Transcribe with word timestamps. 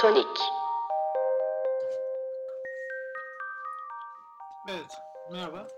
Tonik. 0.00 0.38
Evet, 4.68 4.92
merhaba. 5.32 5.68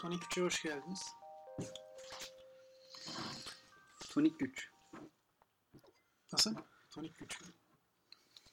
Tonik 0.00 0.22
3'e 0.22 0.42
hoş 0.42 0.62
geldiniz. 0.62 1.14
Tonik 4.10 4.38
güç. 4.38 4.70
Nasıl? 6.32 6.54
Tonik 6.90 7.18
güç. 7.18 7.38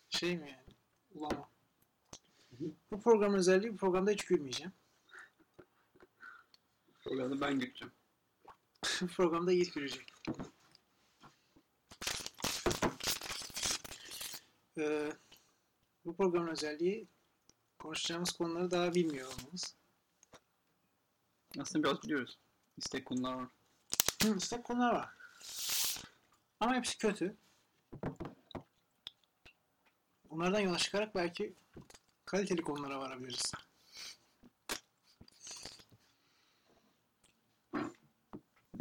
Şey 0.10 0.38
mi 0.38 0.52
yani? 0.52 0.76
Ulama. 1.14 1.50
Bu 2.92 3.02
programın 3.02 3.38
özelliği 3.38 3.74
bu 3.74 3.78
programda 3.78 4.12
hiç 4.12 4.26
gülmeyeceğim. 4.26 4.74
Programda 7.04 7.42
ben 7.42 7.60
güleceğim. 7.60 7.94
bu 9.02 9.08
programda 9.08 9.52
Yiğit 9.52 9.74
gülecek. 9.74 10.15
Ee, 14.78 15.14
bu 16.06 16.16
programın 16.16 16.48
özelliği 16.48 17.08
konuşacağımız 17.80 18.32
konuları 18.32 18.72
daha 18.72 18.94
bilmiyor 18.94 19.34
olmamız. 19.34 19.76
Aslında 21.60 21.88
biraz 21.88 22.04
biliyoruz. 22.04 22.38
İstek 22.78 23.06
konular 23.06 23.34
var. 23.34 23.48
Hı, 24.24 24.36
istek 24.38 24.64
konular 24.64 24.94
var. 24.94 25.10
Ama 26.60 26.76
hepsi 26.76 26.98
kötü. 26.98 27.38
Onlardan 30.30 30.60
yola 30.60 30.78
çıkarak 30.78 31.16
belki 31.16 31.54
kaliteli 32.26 32.62
konulara 32.62 33.00
varabiliriz. 33.00 33.54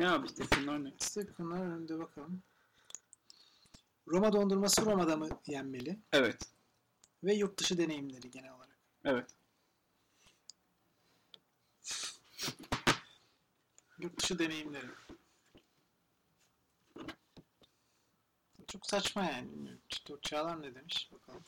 Abi 0.03 0.27
istek 0.27 0.51
konular 0.51 0.85
ne? 0.85 0.93
İstek 1.01 1.37
konular 1.37 1.61
önünde 1.61 1.99
bakalım. 1.99 2.43
Roma 4.09 4.33
dondurması 4.33 4.87
Roma'da 4.87 5.17
mı 5.17 5.29
yenmeli? 5.47 5.99
Evet. 6.13 6.43
Ve 7.25 7.35
yurt 7.35 7.59
dışı 7.59 7.79
deneyimleri 7.79 8.31
genel 8.31 8.53
olarak. 8.53 8.79
Evet. 9.05 9.31
Yurt 13.99 14.23
dışı 14.23 14.39
deneyimleri. 14.39 14.87
Çok 18.67 18.87
saçma 18.87 19.25
yani. 19.25 19.79
o 20.11 20.21
Çağlar 20.21 20.63
ne 20.63 20.75
demiş? 20.75 21.11
Bakalım. 21.13 21.45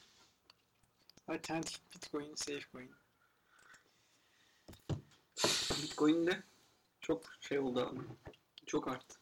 Alternatif 1.29 1.81
Bitcoin, 1.95 2.35
Safecoin. 2.35 2.95
Bitcoin'de 5.83 6.43
çok 7.01 7.23
şey 7.41 7.59
oldu 7.59 7.81
abi. 7.81 8.01
Çok 8.67 8.89
arttı. 8.89 9.19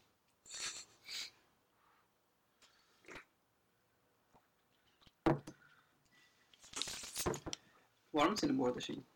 Var 8.14 8.26
mı 8.26 8.36
senin 8.36 8.58
bu 8.58 8.66
arada 8.66 8.80
şeyin? 8.80 9.06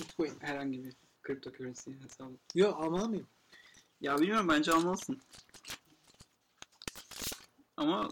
Bitcoin. 0.00 0.40
Herhangi 0.40 0.84
bir 0.84 0.96
cryptocurrency 1.26 1.90
hesabı? 1.90 2.36
Yok 2.54 2.84
almalı 2.84 3.08
mıyım? 3.08 3.26
Ya 4.00 4.18
bilmiyorum 4.18 4.48
bence 4.48 4.72
almalısın. 4.72 5.22
Ama 7.76 8.10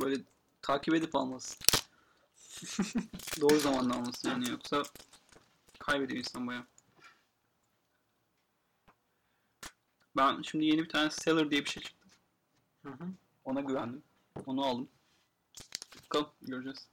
böyle 0.00 0.22
takip 0.62 0.94
edip 0.94 1.16
almalısın. 1.16 1.58
Doğru 3.40 3.58
zamanda 3.58 3.94
almalısın 3.94 4.28
yani 4.28 4.50
yoksa 4.50 4.82
kaybediyor 5.78 6.18
insan 6.18 6.46
bayağı. 6.46 6.66
Ben 10.16 10.42
şimdi 10.42 10.64
yeni 10.64 10.78
bir 10.78 10.88
tane 10.88 11.10
Stellar 11.10 11.50
diye 11.50 11.64
bir 11.64 11.70
şey 11.70 11.82
çıktı. 11.82 12.08
Hı 12.82 12.88
hı. 12.88 13.08
Ona 13.44 13.60
güvendim. 13.60 14.02
Onu 14.46 14.64
aldım. 14.64 14.88
Bakalım 16.04 16.30
göreceğiz. 16.42 16.88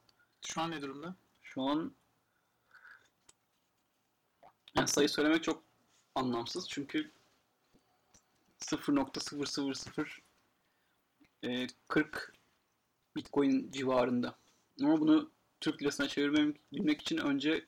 Şu 0.46 0.60
an 0.60 0.70
ne 0.70 0.82
durumda? 0.82 1.16
Şu 1.42 1.62
an 1.62 1.94
yani 4.74 4.88
sayı 4.88 5.08
söylemek 5.08 5.44
çok 5.44 5.62
anlamsız 6.14 6.68
çünkü 6.68 7.10
0.000 8.60 9.00
e, 11.42 11.66
40 11.88 12.32
Bitcoin 13.16 13.70
civarında. 13.70 14.38
Ama 14.82 15.00
bunu 15.00 15.30
Türk 15.60 15.82
lirasına 15.82 16.08
çevirmek 16.08 17.02
için 17.02 17.18
önce 17.18 17.66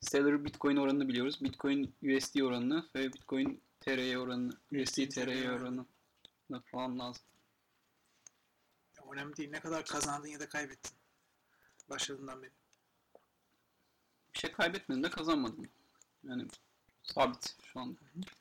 Stellar 0.00 0.44
Bitcoin 0.44 0.76
oranını 0.76 1.08
biliyoruz. 1.08 1.40
Bitcoin 1.40 1.94
USD 2.02 2.40
oranını 2.40 2.88
ve 2.94 3.12
Bitcoin 3.12 3.62
TRY 3.80 4.18
oranını, 4.18 4.52
USD 4.72 5.08
TRY 5.08 5.50
oranını 5.50 5.86
falan 6.64 6.98
lazım. 6.98 7.22
Ya, 8.96 9.04
önemli 9.12 9.36
değil. 9.36 9.50
Ne 9.50 9.60
kadar 9.60 9.84
kazandın 9.84 10.28
ya 10.28 10.40
da 10.40 10.48
kaybettin. 10.48 10.92
Başladığından 11.90 12.42
beri. 12.42 12.50
Bir 14.34 14.38
şey 14.38 14.52
kaybetmedim 14.52 15.02
de 15.02 15.10
kazanmadım. 15.10 15.68
Yani 16.28 16.46
sabit 17.02 17.56
şu 17.72 17.80
anda. 17.80 17.98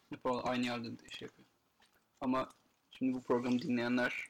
Hep 0.10 0.20
aynı 0.26 0.66
yerde 0.66 1.00
de 1.00 1.10
şey 1.10 1.26
yapıyor. 1.28 1.48
Ama 2.22 2.50
şimdi 2.92 3.14
bu 3.14 3.24
programı 3.24 3.62
dinleyenler 3.62 4.28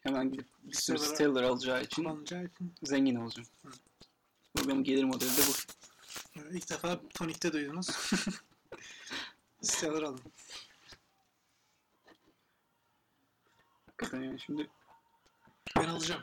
hemen 0.00 0.32
gidip 0.32 0.46
bir 0.62 0.74
sürü 0.76 0.98
Stellar 0.98 1.42
alacağı 1.42 1.82
için 1.82 2.04
Kullanacağı 2.04 2.44
için. 2.44 2.74
zengin 2.82 3.16
olacağım. 3.16 3.48
Hı. 3.62 3.70
Programın 4.54 4.84
gelir 4.84 5.04
modeli 5.04 5.30
de 5.36 5.42
bu. 5.48 5.52
İlk 6.56 6.70
defa 6.70 7.00
Tonik'te 7.14 7.52
duydunuz. 7.52 7.86
Stellar 9.62 10.02
alın. 10.02 10.20
Hakikaten 13.86 14.22
yani 14.22 14.40
şimdi 14.40 14.70
Ben 15.76 15.84
alacağım. 15.88 16.22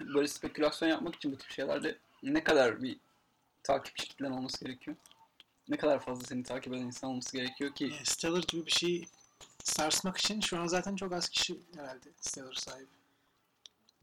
böyle 0.00 0.28
spekülasyon 0.28 0.88
yapmak 0.88 1.14
için 1.14 1.32
bu 1.32 1.36
tip 1.36 1.50
şeylerde 1.50 1.98
ne 2.22 2.44
kadar 2.44 2.82
bir 2.82 3.00
takipçi 3.62 4.08
kitlen 4.08 4.30
olması 4.30 4.64
gerekiyor? 4.64 4.96
Ne 5.68 5.76
kadar 5.76 6.00
fazla 6.00 6.24
seni 6.24 6.42
takip 6.42 6.72
eden 6.74 6.82
insan 6.82 7.10
olması 7.10 7.36
gerekiyor 7.36 7.74
ki 7.74 7.84
Yani 7.84 8.04
Stellar 8.06 8.42
gibi 8.48 8.66
bir 8.66 8.70
şey 8.70 9.04
sarsmak 9.64 10.16
için 10.16 10.40
şu 10.40 10.58
an 10.58 10.66
zaten 10.66 10.96
çok 10.96 11.12
az 11.12 11.28
kişi 11.28 11.60
herhalde 11.76 12.08
Stellar 12.20 12.54
sahibi. 12.54 12.88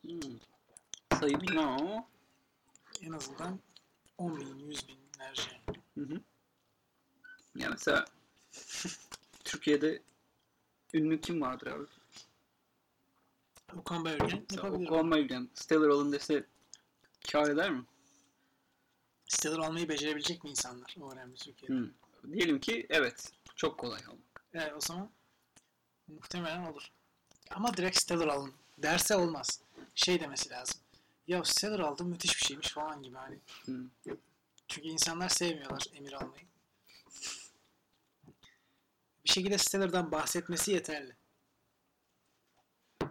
hmm, 0.02 0.40
sayı 1.20 1.42
bilmem 1.42 1.68
ama 1.68 2.08
En 3.02 3.12
azından 3.12 3.60
10 4.18 4.40
bin, 4.40 4.60
100 4.60 4.88
binlerce. 4.88 5.62
Hı 5.96 6.02
hı. 6.02 6.22
Ya 7.56 7.70
mesela 7.70 8.06
Türkiye'de 9.44 10.02
ünlü 10.94 11.22
kim 11.22 11.42
vardır 11.42 11.68
abi? 11.68 11.86
Okan 13.78 14.06
Bayülgen 14.06 14.46
yapabilir. 14.52 14.90
Okan 14.90 15.12
Bayülgen 15.12 15.50
Stellar 15.56 15.90
alın 15.90 16.12
dese 16.12 16.46
kar 17.32 17.50
eder 17.50 17.72
mi? 17.72 17.84
Stellar 19.30 19.60
almayı 19.60 19.90
becerebilecek 19.90 20.44
mi 20.44 20.50
insanlar? 20.50 20.96
O 21.02 21.12
önemli 21.12 21.36
Türkiye'de. 21.36 21.74
Hı. 21.74 21.92
Diyelim 22.32 22.60
ki 22.60 22.88
evet. 22.90 23.32
Çok 23.56 23.78
kolay 23.78 24.02
almak. 24.06 24.46
Evet 24.54 24.74
o 24.78 24.82
zaman 24.82 25.10
muhtemelen 26.08 26.66
olur. 26.66 26.88
Ama 27.52 27.78
direkt 27.78 27.98
Stellar 27.98 28.28
alın 28.28 28.54
derse 28.78 29.16
olmaz. 29.16 29.62
Şey 29.96 30.20
demesi 30.20 30.50
lazım. 30.50 30.82
Ya 31.28 31.44
Stellar 31.44 31.80
aldım 31.80 32.10
müthiş 32.10 32.38
bir 32.38 32.46
şeymiş 32.46 32.70
falan 32.70 33.04
gibi 33.04 33.16
hani. 33.16 33.40
Hı. 33.66 33.86
Çünkü 34.68 34.88
insanlar 34.88 35.30
sevmiyorlar 35.30 35.86
emir 35.94 36.14
almayı. 36.14 36.46
Bir 39.26 39.30
şekilde 39.30 39.58
Stellar'dan 39.58 40.12
bahsetmesi 40.12 40.72
yeterli. 40.72 41.16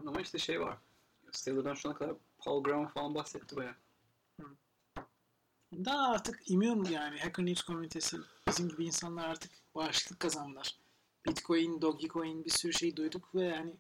Ama 0.06 0.21
işte 0.21 0.39
şey 0.39 0.61
var. 0.61 0.79
Stellar'dan 1.33 1.75
şu 1.75 1.89
ana 1.89 1.97
kadar 1.97 2.17
Paul 2.39 2.62
Graham 2.62 2.89
falan 2.89 3.15
bahsetti 3.15 3.56
baya. 3.56 3.75
Daha 5.73 6.09
artık 6.09 6.41
immün 6.51 6.84
yani 6.84 7.21
Hacker 7.21 7.47
News 7.47 7.62
komünitesi 7.62 8.17
bizim 8.49 8.69
gibi 8.69 8.84
insanlar 8.84 9.29
artık 9.29 9.51
bağışıklık 9.75 10.21
kazandılar. 10.21 10.75
Bitcoin, 11.27 11.82
Dogecoin 11.82 12.44
bir 12.44 12.50
sürü 12.50 12.73
şey 12.73 12.97
duyduk 12.97 13.35
ve 13.35 13.44
yani 13.44 13.76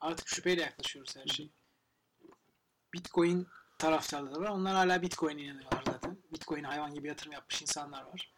artık 0.00 0.28
şüpheyle 0.28 0.62
yaklaşıyoruz 0.62 1.16
her 1.16 1.26
şeye. 1.26 1.48
Bitcoin 2.94 3.46
taraftarları 3.78 4.40
var. 4.40 4.48
Onlar 4.48 4.74
hala 4.74 5.02
Bitcoin'e 5.02 5.42
inanıyorlar 5.42 5.82
zaten. 5.86 6.18
Bitcoin 6.32 6.64
hayvan 6.64 6.94
gibi 6.94 7.08
yatırım 7.08 7.32
yapmış 7.32 7.62
insanlar 7.62 8.02
var. 8.02 8.34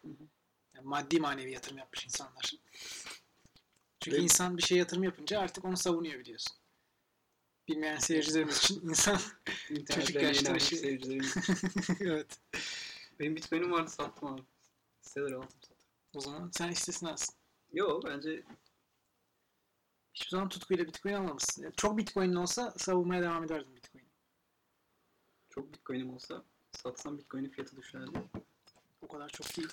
Yani 0.75 0.87
maddi 0.87 1.19
manevi 1.19 1.51
yatırım 1.51 1.77
yapmış 1.77 2.05
insanlar. 2.05 2.51
Çünkü 3.99 4.17
Ve- 4.17 4.21
insan 4.21 4.57
bir 4.57 4.63
şey 4.63 4.77
yatırım 4.77 5.03
yapınca 5.03 5.39
artık 5.39 5.65
onu 5.65 5.77
savunuyor 5.77 6.19
biliyorsun. 6.19 6.57
Bilmeyen 7.67 7.97
seyircilerimiz 7.97 8.57
için 8.57 8.89
insan 8.89 9.19
Çocuk 9.95 10.21
yaşta 10.21 10.59
şey- 10.59 10.99
evet. 11.99 12.39
Benim 13.19 13.35
Bitcoin'im 13.35 13.71
vardı 13.71 13.89
sattım 13.89 14.27
abi. 14.33 14.41
Stellar 15.01 15.31
aldım 15.31 15.49
sattım. 15.61 15.87
O 16.13 16.19
zaman 16.19 16.51
sen 16.53 16.71
istisnasın. 16.71 17.35
Yo 17.73 18.01
bence 18.05 18.43
Hiçbir 20.13 20.29
zaman 20.29 20.49
tutkuyla 20.49 20.87
Bitcoin 20.87 21.13
almamışsın. 21.13 21.63
Yani 21.63 21.73
çok 21.77 21.97
Bitcoin'in 21.97 22.35
olsa 22.35 22.71
savunmaya 22.77 23.21
devam 23.21 23.43
ederdim 23.43 23.75
Bitcoin'i. 23.75 24.09
çok 25.49 25.73
Bitcoin'im 25.73 26.13
olsa 26.13 26.43
satsam 26.71 27.17
Bitcoin'in 27.17 27.49
fiyatı 27.49 27.77
düşerdi. 27.77 28.11
O 29.01 29.07
kadar 29.07 29.29
çok 29.29 29.57
değil. 29.57 29.69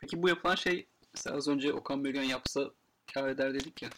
Peki 0.00 0.22
bu 0.22 0.28
yapılan 0.28 0.54
şey 0.54 0.88
Mesela 1.14 1.36
az 1.36 1.48
önce 1.48 1.72
Okan 1.72 2.04
Bölgen 2.04 2.22
yapsa 2.22 2.70
kar 3.14 3.28
eder 3.28 3.54
dedik 3.54 3.82
ya. 3.82 3.90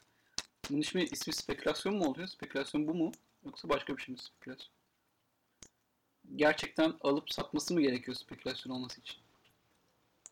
Bunun 0.70 0.80
ismi, 0.80 1.02
ismi 1.04 1.32
spekülasyon 1.32 1.96
mu 1.96 2.04
oluyor? 2.04 2.28
Spekülasyon 2.28 2.88
bu 2.88 2.94
mu? 2.94 3.12
Yoksa 3.44 3.68
başka 3.68 3.96
bir 3.96 4.02
şey 4.02 4.12
mi 4.12 4.18
spekülasyon? 4.18 4.74
Gerçekten 6.36 6.94
alıp 7.00 7.32
satması 7.32 7.74
mı 7.74 7.80
gerekiyor 7.80 8.16
spekülasyon 8.16 8.72
olması 8.72 9.00
için? 9.00 9.16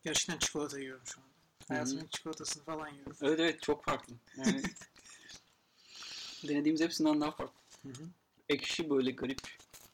Gerçekten 0.03 0.39
çikolata 0.39 0.79
yiyorum 0.79 1.03
şu 1.05 1.21
an. 1.21 1.25
Hayatımın 1.67 2.07
çikolatasını 2.07 2.63
falan 2.63 2.87
yiyorum. 2.87 3.17
Evet 3.21 3.39
evet 3.39 3.61
çok 3.61 3.85
farklı. 3.85 4.13
Yani 4.37 4.61
denediğimiz 6.47 6.81
hepsinden 6.81 7.21
daha 7.21 7.31
farklı. 7.31 7.59
Hı 7.83 7.89
hı. 7.89 8.03
Ekşi 8.49 8.89
böyle 8.89 9.11
garip. 9.11 9.41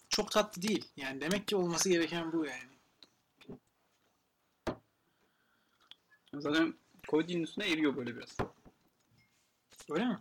Çok 0.09 0.31
tatlı 0.31 0.61
değil. 0.61 0.85
Yani 0.97 1.21
demek 1.21 1.47
ki 1.47 1.55
olması 1.55 1.89
gereken 1.89 2.31
bu 2.33 2.45
yani. 2.45 2.77
Zaten 6.33 6.73
koyduğun 7.07 7.41
üstüne 7.41 7.69
eriyor 7.69 7.95
böyle 7.95 8.15
biraz. 8.15 8.37
Öyle 9.89 10.05
mi? 10.05 10.17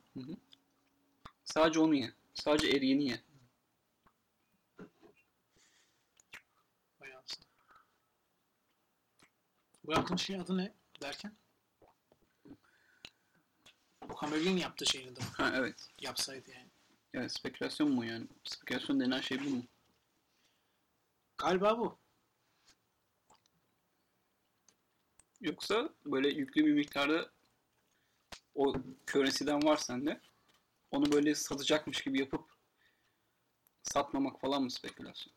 Sadece 1.44 1.80
onu 1.80 1.94
ye. 1.94 2.12
Sadece 2.34 2.68
eriyeni 2.68 3.04
ye. 3.08 3.20
Bayağı 7.00 7.22
aslında. 7.24 7.46
Bu 9.84 9.92
yaptığın 9.92 10.16
şeyin 10.16 10.40
adı 10.40 10.56
ne 10.56 10.74
derken? 11.02 11.32
Okan 14.10 14.30
Bölge'nin 14.30 14.56
yaptığı 14.56 14.86
şeyini 14.86 15.16
de 15.16 15.20
Ha 15.20 15.52
evet. 15.54 15.88
yapsaydı 16.00 16.50
yani. 16.50 16.68
Yani 17.12 17.30
spekülasyon 17.30 17.90
mu 17.90 18.04
yani? 18.04 18.26
Spekülasyon 18.44 19.00
denen 19.00 19.20
şey 19.20 19.44
bu 19.44 19.50
mu? 19.50 19.62
Galiba 21.38 21.78
bu. 21.78 21.98
Yoksa 25.40 25.90
böyle 26.06 26.28
yüklü 26.28 26.66
bir 26.66 26.72
miktarda 26.72 27.30
o 28.56 28.75
currency'den 29.06 29.62
var 29.62 29.76
sende. 29.76 30.20
Onu 30.91 31.12
böyle 31.12 31.35
satacakmış 31.35 32.03
gibi 32.03 32.20
yapıp 32.20 32.44
satmamak 33.82 34.41
falan 34.41 34.62
mı 34.62 34.70
spekülasyon? 34.70 35.35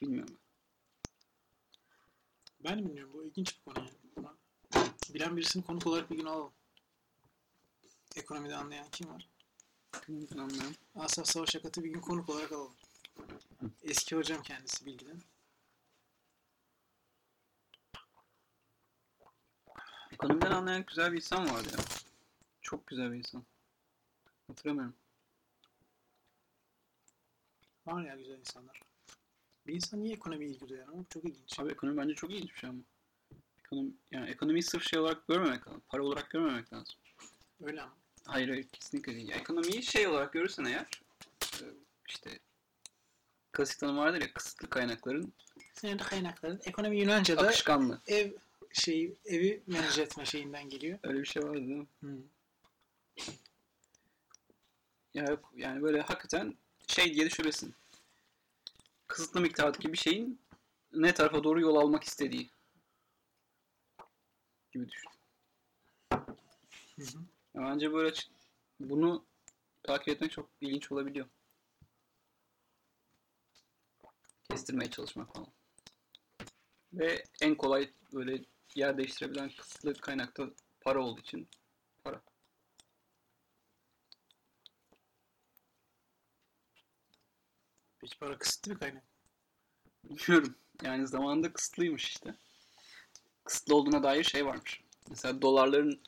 Bilmiyorum. 0.00 0.38
Ben 2.64 2.78
de 2.78 2.84
bilmiyorum. 2.84 3.12
Bu 3.14 3.24
ilginç 3.24 3.58
bir 3.58 3.62
konu 3.62 3.84
yani. 4.16 4.28
Bilen 5.14 5.36
birisini 5.36 5.64
konuk 5.64 5.86
olarak 5.86 6.10
bir 6.10 6.16
gün 6.16 6.24
alalım. 6.24 6.52
Ekonomide 8.16 8.56
anlayan 8.56 8.90
kim 8.92 9.08
var? 9.08 9.28
Ben 10.08 10.38
anlıyorum. 10.38 10.74
Asaf 10.94 11.26
Savaş 11.26 11.56
Akat'ı 11.56 11.84
bir 11.84 11.90
gün 11.90 12.00
konuk 12.00 12.28
olarak 12.28 12.52
alalım. 12.52 12.74
Eski 13.82 14.16
hocam 14.16 14.42
kendisi 14.42 14.86
bilgiden. 14.86 15.22
Ekonomiden 20.22 20.50
anlayan 20.50 20.84
güzel 20.86 21.12
bir 21.12 21.16
insan 21.16 21.50
vardı 21.50 21.68
ya. 21.72 21.84
Çok 22.60 22.86
güzel 22.86 23.12
bir 23.12 23.16
insan. 23.18 23.44
Hatırlamıyorum. 24.46 24.94
Var 27.86 28.02
ya 28.04 28.16
güzel 28.16 28.38
insanlar. 28.38 28.80
Bir 29.66 29.74
insan 29.74 30.02
niye 30.02 30.14
ekonomiye 30.14 30.50
ilgi 30.50 30.68
duyar 30.68 30.88
ama 30.88 31.04
çok 31.08 31.24
ilginç. 31.24 31.60
Abi 31.60 31.72
ekonomi 31.72 31.96
bence 31.96 32.14
çok 32.14 32.30
iyi 32.30 32.42
bir 32.42 32.54
şey 32.54 32.70
ama. 32.70 32.78
Ekonomi, 33.58 33.90
yani 34.10 34.30
ekonomiyi 34.30 34.62
sırf 34.62 34.82
şey 34.88 34.98
olarak 34.98 35.28
görmemek 35.28 35.66
lazım. 35.68 35.82
Para 35.88 36.02
olarak 36.02 36.30
görmemek 36.30 36.72
lazım. 36.72 36.94
Öyle 37.62 37.82
ama. 37.82 37.92
Hayır 38.24 38.48
hayır 38.48 38.68
kesinlikle 38.68 39.14
değil. 39.14 39.28
Ya, 39.28 39.36
ekonomiyi 39.36 39.82
şey 39.82 40.06
olarak 40.06 40.32
görürsen 40.32 40.64
eğer 40.64 40.86
e, 41.62 41.64
işte 42.08 42.38
klasik 43.52 43.78
tanım 43.80 43.96
vardır 43.96 44.20
ya 44.20 44.32
kısıtlı 44.32 44.70
kaynakların 44.70 45.32
Senin 45.72 45.98
kaynakların 45.98 46.60
ekonomi 46.64 46.98
Yunanca'da 47.00 47.40
akışkanlığı. 47.42 48.00
ev 48.06 48.32
şeyi 48.72 49.16
evi 49.24 49.62
menaj 49.66 49.98
etme 49.98 50.24
şeyinden 50.26 50.68
geliyor. 50.68 50.98
Öyle 51.02 51.20
bir 51.20 51.24
şey 51.24 51.42
vardı 51.42 51.58
değil 51.58 51.86
mi? 52.00 52.22
Ya 55.14 55.24
yok 55.24 55.52
yani 55.56 55.82
böyle 55.82 56.00
hakikaten 56.00 56.56
şey 56.86 57.14
diye 57.14 57.26
düşünebilirsin. 57.26 57.74
Kısıtlı 59.06 59.40
miktardaki 59.40 59.92
bir 59.92 59.98
şeyin 59.98 60.40
ne 60.92 61.14
tarafa 61.14 61.44
doğru 61.44 61.60
yol 61.60 61.76
almak 61.76 62.04
istediği 62.04 62.50
gibi 64.72 64.88
düşün. 64.88 65.10
Hı 66.10 67.02
hı. 67.02 67.18
Ya 67.54 67.62
bence 67.62 67.92
böyle 67.92 68.14
bunu 68.80 69.24
takip 69.82 70.08
etmek 70.08 70.32
çok 70.32 70.48
ilginç 70.60 70.92
olabiliyor. 70.92 71.26
Kestirmeye 74.50 74.90
çalışmak 74.90 75.34
falan. 75.34 75.48
Ve 76.92 77.24
en 77.42 77.54
kolay 77.54 77.90
böyle 78.12 78.44
yer 78.74 78.98
değiştirebilen 78.98 79.50
kısıtlı 79.50 79.94
kaynakta 79.94 80.50
para 80.80 81.04
olduğu 81.04 81.20
için 81.20 81.48
para. 82.04 82.22
Peki 87.98 88.18
para 88.18 88.38
kısıtlı 88.38 88.72
bir 88.72 88.78
kaynak. 88.78 89.04
Bilmiyorum. 90.04 90.54
Yani 90.82 91.06
zamanında 91.06 91.52
kısıtlıymış 91.52 92.08
işte. 92.08 92.34
Kısıtlı 93.44 93.74
olduğuna 93.74 94.02
dair 94.02 94.24
şey 94.24 94.46
varmış. 94.46 94.80
Mesela 95.10 95.42
dolarların 95.42 96.00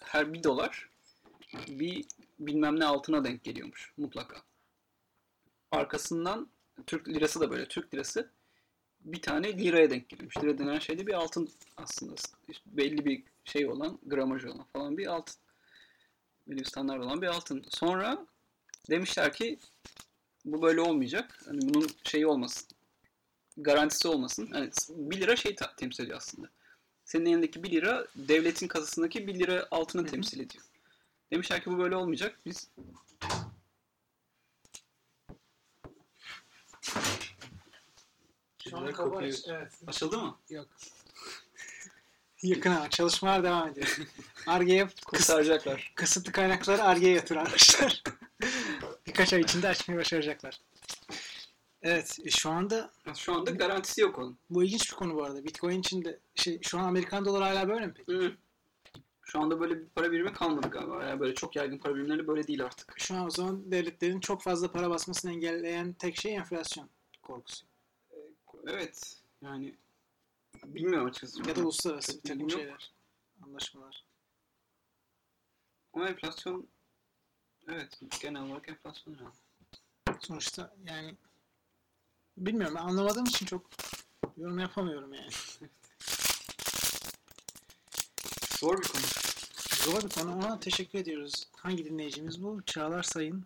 her 0.00 0.32
bir 0.32 0.42
dolar 0.42 0.90
bir 1.68 2.06
bilmem 2.38 2.80
ne 2.80 2.84
altına 2.84 3.24
denk 3.24 3.44
geliyormuş 3.44 3.92
mutlaka. 3.96 4.36
Arkasından 5.70 6.50
Türk 6.86 7.08
lirası 7.08 7.40
da 7.40 7.50
böyle. 7.50 7.68
Türk 7.68 7.94
lirası 7.94 8.30
bir 9.04 9.22
tane 9.22 9.58
liraya 9.58 9.90
denk 9.90 10.08
geliyormuş. 10.08 10.36
Lira 10.36 10.58
denen 10.58 10.78
şey 10.78 10.98
de 10.98 11.06
bir 11.06 11.14
altın 11.14 11.50
aslında. 11.76 12.14
İşte 12.48 12.64
belli 12.66 13.04
bir 13.04 13.22
şey 13.44 13.66
olan, 13.66 13.98
gramajı 14.06 14.52
olan 14.52 14.66
falan 14.72 14.98
bir 14.98 15.06
altın. 15.06 15.36
Belli 16.46 16.58
bir 16.58 16.64
standart 16.64 17.04
olan 17.04 17.22
bir 17.22 17.26
altın. 17.26 17.64
Sonra 17.68 18.26
demişler 18.90 19.32
ki 19.32 19.58
bu 20.44 20.62
böyle 20.62 20.80
olmayacak. 20.80 21.40
Hani 21.44 21.74
bunun 21.74 21.88
şeyi 22.04 22.26
olmasın. 22.26 22.68
Garantisi 23.56 24.08
olmasın. 24.08 24.48
Hani 24.52 24.70
1 24.88 25.20
lira 25.20 25.36
şey 25.36 25.56
temsil 25.76 26.04
ediyor 26.04 26.18
aslında. 26.18 26.48
Senin 27.04 27.26
elindeki 27.26 27.62
1 27.62 27.70
lira 27.70 28.06
devletin 28.14 28.68
kasasındaki 28.68 29.26
1 29.26 29.38
lira 29.38 29.68
altını 29.70 30.06
temsil 30.06 30.40
ediyor. 30.40 30.64
Demişler 31.32 31.64
ki 31.64 31.70
bu 31.70 31.78
böyle 31.78 31.96
olmayacak. 31.96 32.38
Biz 32.46 32.70
Kapı 38.70 38.92
kapıyı- 38.92 39.34
Evet. 39.48 39.72
açıldı 39.86 40.18
mı? 40.18 40.36
Yok. 40.50 40.66
Yakın 42.42 42.70
ama 42.70 42.90
çalışmalar 42.90 43.44
devam 43.44 43.68
ediyor. 43.68 43.96
Arge'ye 44.46 44.88
Kurtaracaklar. 45.06 45.92
kısıtlı 45.94 46.32
kaynakları 46.32 46.82
Arge'ye 46.82 47.12
yatırmışlar. 47.14 48.02
Birkaç 49.06 49.32
ay 49.32 49.40
içinde 49.40 49.68
açmayı 49.68 50.00
başaracaklar. 50.00 50.60
Evet, 51.82 52.18
e, 52.24 52.30
şu 52.30 52.50
anda 52.50 52.90
Şu 53.16 53.34
anda 53.34 53.50
garantisi 53.50 54.00
yok 54.00 54.18
onun. 54.18 54.38
bu 54.50 54.64
ilginç 54.64 54.90
bir 54.92 54.96
konu 54.96 55.14
bu 55.14 55.24
arada. 55.24 55.44
Bitcoin 55.44 55.80
için 55.80 56.04
de 56.04 56.18
şey 56.34 56.60
şu 56.62 56.78
an 56.78 56.84
Amerikan 56.84 57.24
doları 57.24 57.44
hala 57.44 57.68
böyle 57.68 57.86
mi 57.86 57.94
peki? 57.96 58.12
Hı. 58.12 58.32
Şu 59.22 59.40
anda 59.40 59.60
böyle 59.60 59.78
bir 59.80 59.86
para 59.86 60.12
birimi 60.12 60.32
kalmadı 60.32 60.68
galiba. 60.70 61.04
Yani 61.04 61.20
böyle 61.20 61.34
çok 61.34 61.56
yaygın 61.56 61.78
para 61.78 61.94
birimleri 61.94 62.26
böyle 62.26 62.46
değil 62.46 62.64
artık. 62.64 62.94
Şu 62.98 63.14
an 63.14 63.26
o 63.26 63.30
zaman 63.30 63.70
devletlerin 63.72 64.20
çok 64.20 64.42
fazla 64.42 64.72
para 64.72 64.90
basmasını 64.90 65.32
engelleyen 65.32 65.92
tek 65.92 66.16
şey 66.20 66.34
enflasyon 66.36 66.88
korkusu. 67.22 67.66
Evet. 68.66 69.16
Yani 69.42 69.74
bilmiyorum 70.64 71.08
açıkçası. 71.08 71.48
Ya 71.48 71.56
da 71.56 71.60
uluslararası 71.60 72.16
bir 72.16 72.22
takım 72.22 72.38
Bilgim 72.40 72.48
yok. 72.48 72.60
şeyler, 72.60 72.92
anlaşmalar. 73.42 74.04
Ama 75.94 76.08
enflasyon 76.08 76.68
evet 77.68 78.00
genel 78.20 78.42
olarak 78.42 78.68
enflasyon 78.68 79.16
yani. 79.20 79.34
Sonuçta 80.20 80.74
yani 80.84 81.14
bilmiyorum 82.36 82.74
ben 82.76 82.82
anlamadığım 82.82 83.24
için 83.24 83.46
çok 83.46 83.70
yorum 84.36 84.58
yapamıyorum 84.58 85.14
yani. 85.14 85.30
Zor 88.58 88.78
bir 88.82 88.88
konu. 88.88 89.02
Zor 89.84 90.02
bir 90.02 90.08
konu 90.14 90.32
ama 90.32 90.60
teşekkür 90.60 90.98
ediyoruz. 90.98 91.44
Hangi 91.56 91.84
dinleyicimiz 91.84 92.42
bu? 92.42 92.62
Çağlar 92.66 93.02
Sayın. 93.02 93.44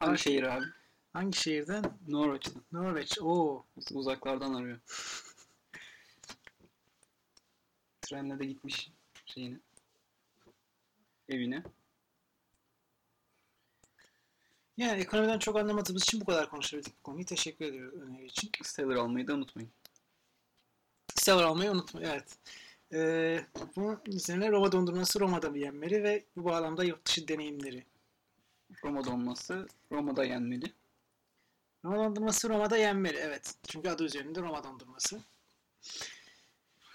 Hangi- 0.00 0.18
şehir 0.18 0.42
abi? 0.42 0.66
Hangi 1.12 1.38
şehirden? 1.38 1.98
Norveç'ten. 2.08 2.62
Norveç. 2.72 3.18
Oo. 3.20 3.64
Uzaklardan 3.92 4.54
arıyor. 4.54 4.78
Trenle 8.00 8.38
de 8.38 8.44
gitmiş 8.44 8.90
şeyine. 9.26 9.60
Evine. 11.28 11.62
Yani 14.76 15.00
ekonomiden 15.00 15.38
çok 15.38 15.56
anlamadığımız 15.56 16.02
için 16.02 16.20
bu 16.20 16.24
kadar 16.24 16.50
konuşabildik 16.50 16.98
bu 16.98 17.02
konuyu. 17.02 17.24
Teşekkür 17.24 17.64
ediyoruz 17.64 18.00
öneri 18.00 18.26
için. 18.26 18.50
Stellar 18.62 18.96
almayı 18.96 19.26
da 19.26 19.34
unutmayın. 19.34 19.70
Stellar 21.14 21.42
almayı 21.44 21.70
unutma. 21.70 22.00
Evet. 22.02 22.38
Ee, 22.92 23.46
bunun 23.76 24.00
üzerine 24.06 24.50
Roma 24.50 24.72
dondurması 24.72 25.20
Roma'da 25.20 25.56
yenmeli 25.56 26.02
ve 26.02 26.24
bu 26.36 26.44
bağlamda 26.44 26.84
yurt 26.84 27.06
dışı 27.06 27.28
deneyimleri. 27.28 27.86
Roma 28.84 29.04
donması 29.04 29.66
Roma'da 29.92 30.24
yenmeli. 30.24 30.79
Roma 31.84 31.96
dondurması 32.04 32.48
Roma'da 32.48 32.76
yenmeli. 32.76 33.16
Evet. 33.16 33.54
Çünkü 33.68 33.88
adı 33.88 34.04
üzerinde 34.04 34.40
Roma 34.40 34.64
dondurması. 34.64 35.20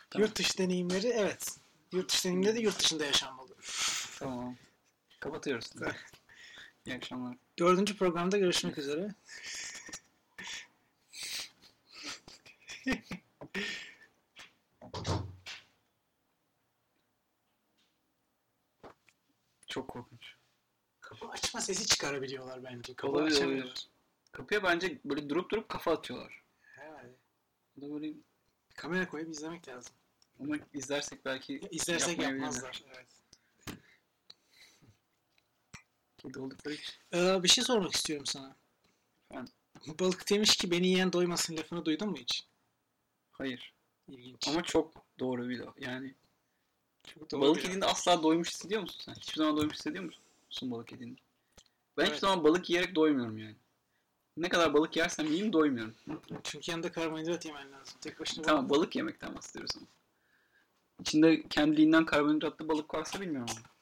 Tamam. 0.10 0.28
Yurt 0.28 0.38
dışı 0.38 0.58
deneyimleri 0.58 1.08
evet. 1.08 1.58
Yurt 1.92 2.12
dışı 2.12 2.24
deneyimleri 2.24 2.56
de 2.56 2.60
yurt 2.60 2.80
dışında 2.80 3.06
yaşanmalı. 3.06 3.56
Tamam. 4.20 4.56
Kapatıyoruz. 5.20 5.72
İyi 6.86 6.96
akşamlar. 6.96 7.38
Dördüncü 7.60 7.98
programda 7.98 8.38
görüşmek 8.38 8.78
üzere. 8.78 9.16
Çok 19.68 19.88
korkunç. 19.88 20.36
Kapı 21.02 21.28
açma 21.28 21.62
sesi 21.62 21.86
çıkarabiliyorlar 21.86 22.64
bence. 22.64 22.94
Kapı 22.94 23.14
Olabilir, 23.14 23.36
açamıyorlar. 23.36 23.66
olabilir. 23.66 23.95
Kapıya 24.36 24.64
bence 24.64 25.00
böyle 25.06 25.30
durup 25.30 25.52
durup 25.52 25.70
kafa 25.70 25.92
atıyorlar. 25.92 26.44
Herhalde. 26.62 27.16
Bu 27.76 27.82
da 27.82 27.94
böyle 27.94 28.14
Kamera 28.76 29.10
koyup 29.10 29.30
izlemek 29.30 29.68
lazım. 29.68 29.94
ama 30.40 30.56
izlersek 30.74 31.26
belki 31.26 31.62
İzlersek 31.72 32.10
yapmayabilirler. 32.10 32.46
yapmazlar. 32.46 32.84
Evet. 32.96 33.08
Kedi 36.18 36.40
oldukları 36.40 36.74
için. 36.74 36.94
Ee, 37.14 37.44
bir 37.44 37.48
şey 37.48 37.64
sormak 37.64 37.94
istiyorum 37.96 38.26
sana. 38.26 38.56
Efendim? 39.32 39.54
Balık 40.00 40.30
demiş 40.30 40.56
ki 40.58 40.72
beni 40.72 40.88
yiyen 40.88 41.14
doymasın 41.14 41.58
lafını 41.58 41.86
duydun 41.86 42.10
mu 42.10 42.18
hiç? 42.18 42.48
Hayır. 43.32 43.74
İlginç. 44.08 44.48
Ama 44.48 44.64
çok 44.64 44.94
doğru 45.20 45.50
bir 45.50 45.60
laf. 45.60 45.82
Yani 45.82 46.16
Çok 47.04 47.32
doğru 47.32 47.42
balık 47.42 47.64
yediğinde 47.64 47.86
asla 47.86 48.24
doymuş 48.24 48.50
hissediyor 48.50 48.82
musun 48.82 49.02
sen? 49.06 49.14
Hiçbir 49.14 49.36
zaman 49.38 49.58
doymuş 49.58 49.76
hissediyor 49.76 50.04
musun 50.50 50.72
balık 50.72 50.92
yediğinde? 50.92 51.20
Ben 51.98 52.04
Evet. 52.04 52.14
hiçbir 52.14 52.28
zaman 52.28 52.44
balık 52.44 52.70
yiyerek 52.70 52.96
doymuyorum 52.96 53.38
yani. 53.38 53.56
Ne 54.38 54.50
kadar 54.50 54.74
balık 54.74 54.96
yersem 54.96 55.26
yiyeyim 55.26 55.54
doymuyorum. 55.54 55.96
Çünkü 56.44 56.72
yanında 56.72 56.92
karbonhidrat 56.92 57.46
yemen 57.46 57.72
lazım. 57.72 57.98
Tek 58.02 58.20
başına 58.20 58.46
Tamam 58.46 58.70
balık 58.70 58.96
yemekten 58.96 59.36
bahsediyoruz 59.36 59.76
ama. 59.78 59.88
İçinde 61.02 61.44
kendiliğinden 61.50 62.06
karbonhidratlı 62.06 62.68
balık 62.68 62.94
varsa 62.94 63.22
bilmiyorum 63.22 63.56
ama. 63.58 63.76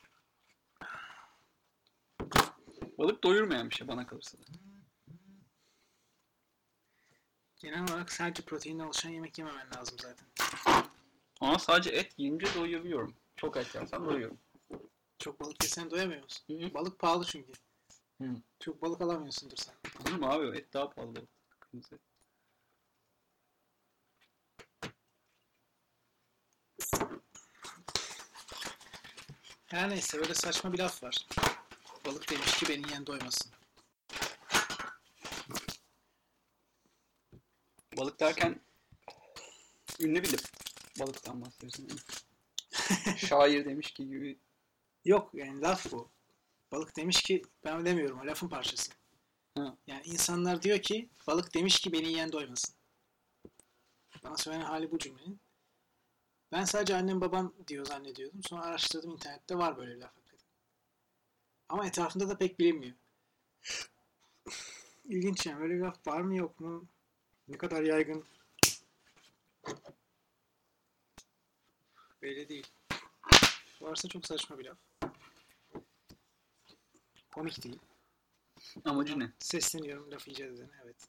Balık 2.98 3.24
doyurmayan 3.24 3.70
bir 3.70 3.76
şey 3.76 3.88
bana 3.88 4.08
kalırsa 4.08 4.38
da. 4.38 4.42
Genel 7.58 7.84
olarak 7.84 8.12
sadece 8.12 8.44
proteinle 8.44 8.84
oluşan 8.84 9.10
yemek 9.10 9.38
yememen 9.38 9.68
lazım 9.78 9.98
zaten. 10.00 10.28
Ama 11.42 11.60
sadece 11.60 11.90
et 11.90 12.14
yiyince 12.18 12.48
doyabiliyorum. 12.56 13.16
Çok 13.36 13.58
et 13.58 13.76
yersem 13.76 14.06
doyuyorum. 14.06 14.38
Çok 15.20 15.40
balık 15.40 15.64
yesen 15.64 15.92
doyamıyor 15.92 16.24
musun? 16.24 16.60
Hı 16.60 16.66
hı. 16.66 16.74
Balık 16.74 17.00
pahalı 17.00 17.26
çünkü. 17.26 17.52
Hı. 18.22 18.28
Çok 18.60 18.82
balık 18.82 19.02
alamıyorsundur 19.02 19.58
sen. 19.58 19.76
Olur 20.04 20.16
mu 20.16 20.28
abi? 20.32 20.58
Et 20.58 20.74
daha 20.74 20.90
pahalı. 20.90 21.28
Kırmızı 21.60 21.96
et. 21.96 22.02
Her 29.66 29.90
neyse 29.90 30.20
böyle 30.20 30.34
saçma 30.34 30.74
bir 30.74 30.80
laf 30.80 31.04
var. 31.04 31.28
Balık 32.06 32.30
demiş 32.30 32.58
ki 32.58 32.66
beni 32.70 32.88
yiyen 32.88 33.06
doymasın. 33.06 33.52
Balık 37.98 38.20
derken 38.20 38.62
ünlü 40.00 40.24
bir 40.24 40.40
balıktan 41.00 41.42
bahsediyorsun. 41.42 42.00
Şair 43.18 43.66
demiş 43.66 43.92
ki 43.92 44.08
gibi. 44.08 44.40
Yok 45.06 45.30
yani 45.34 45.62
laf 45.62 45.92
bu. 45.92 46.12
Balık 46.72 46.96
demiş 46.96 47.22
ki 47.22 47.42
ben 47.64 47.86
demiyorum 47.86 48.20
o 48.20 48.28
lafın 48.28 48.48
parçası. 48.50 49.03
Yani 49.88 50.02
insanlar 50.06 50.62
diyor 50.62 50.80
ki 50.80 51.10
balık 51.28 51.54
demiş 51.54 51.80
ki 51.80 51.94
beni 51.94 52.08
yiyen 52.08 52.32
doymasın. 52.32 52.76
Bana 54.24 54.38
söylenen 54.38 54.66
hali 54.66 54.92
bu 54.92 55.00
cümlenin. 55.00 55.40
Ben 56.52 56.66
sadece 56.66 56.96
annem 56.96 57.22
babam 57.22 57.54
diyor 57.68 57.86
zannediyordum. 57.86 58.44
Sonra 58.44 58.62
araştırdım 58.62 59.12
internette 59.12 59.58
var 59.58 59.78
böyle 59.78 59.96
bir 59.96 60.02
laf 60.02 60.16
hakikaten. 60.16 60.48
Ama 61.70 61.88
etrafında 61.88 62.30
da 62.30 62.38
pek 62.38 62.60
bilinmiyor. 62.60 62.96
İlginç 65.06 65.46
yani 65.46 65.60
böyle 65.60 65.74
bir 65.74 65.80
laf 65.80 66.08
var 66.08 66.22
mı 66.22 66.36
yok 66.36 66.60
mu? 66.60 66.88
Ne 67.48 67.58
kadar 67.58 67.82
yaygın? 67.82 68.26
Belli 72.22 72.50
değil. 72.50 72.68
Varsa 73.82 74.08
çok 74.08 74.26
saçma 74.26 74.60
bir 74.60 74.66
laf. 74.66 74.78
Komik 77.32 77.64
değil. 77.64 77.80
Amacı 78.86 79.20
ne? 79.20 79.34
Sesleniyorum 79.40 80.12
laf 80.12 80.28
icat 80.28 80.48
edene 80.52 80.72
evet. 80.84 81.08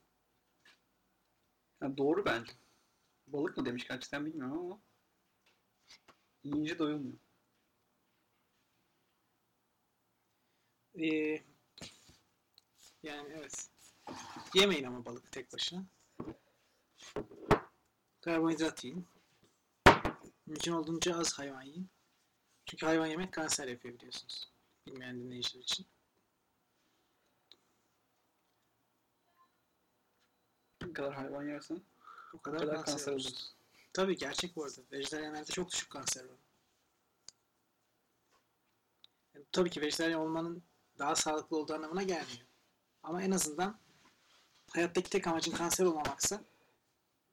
Ya 1.83 1.97
doğru 1.97 2.25
bence. 2.25 2.52
Balık 3.26 3.56
mı 3.56 3.66
demiş 3.66 3.88
gerçekten 3.88 4.26
bilmiyorum 4.26 4.59
ama 4.59 4.80
yiyince 6.44 6.78
doyulmuyor. 6.78 7.18
Ee, 10.99 11.42
yani 13.02 13.33
evet. 13.37 13.68
Yemeyin 14.54 14.85
ama 14.85 15.04
balık 15.04 15.33
tek 15.33 15.52
başına. 15.52 15.85
Karbonhidrat 18.21 18.85
yiyin. 18.85 19.06
Mümkün 20.47 20.73
olduğunca 20.73 21.18
az 21.18 21.38
hayvan 21.38 21.62
yiyin. 21.62 21.88
Çünkü 22.66 22.87
hayvan 22.87 23.06
yemek 23.06 23.33
kanser 23.33 23.68
yapıyor 23.68 23.94
biliyorsunuz. 23.94 24.52
Bilmeyen 24.87 25.21
dinleyiciler 25.21 25.62
için. 25.62 25.87
Kadar 30.95 31.15
hayvan 31.15 31.49
yersen 31.49 31.75
O 31.77 32.37
o 32.37 32.41
kadar, 32.43 32.61
kadar 32.61 32.75
kanser, 32.77 32.93
kanser 32.95 33.13
olursun. 33.13 33.31
olursun. 33.31 33.49
Tabii 33.93 34.17
gerçek 34.17 34.57
bu 34.57 34.65
arada. 34.65 34.81
Vejetaryenlerde 34.93 35.53
çok 35.53 35.71
düşük 35.73 35.91
kanser 35.91 36.25
var. 36.25 36.37
Yani 39.35 39.45
tabii 39.53 39.71
ki 39.71 39.81
vejetaryen 39.81 40.19
olmanın 40.19 40.63
daha 40.99 41.15
sağlıklı 41.17 41.57
olduğu 41.57 41.75
anlamına 41.75 42.03
gelmiyor. 42.03 42.47
Ama 43.03 43.23
en 43.23 43.31
azından 43.31 43.79
hayattaki 44.71 45.11
tek 45.11 45.27
amacın 45.27 45.53
kanser 45.53 45.85
olmamaksa 45.85 46.45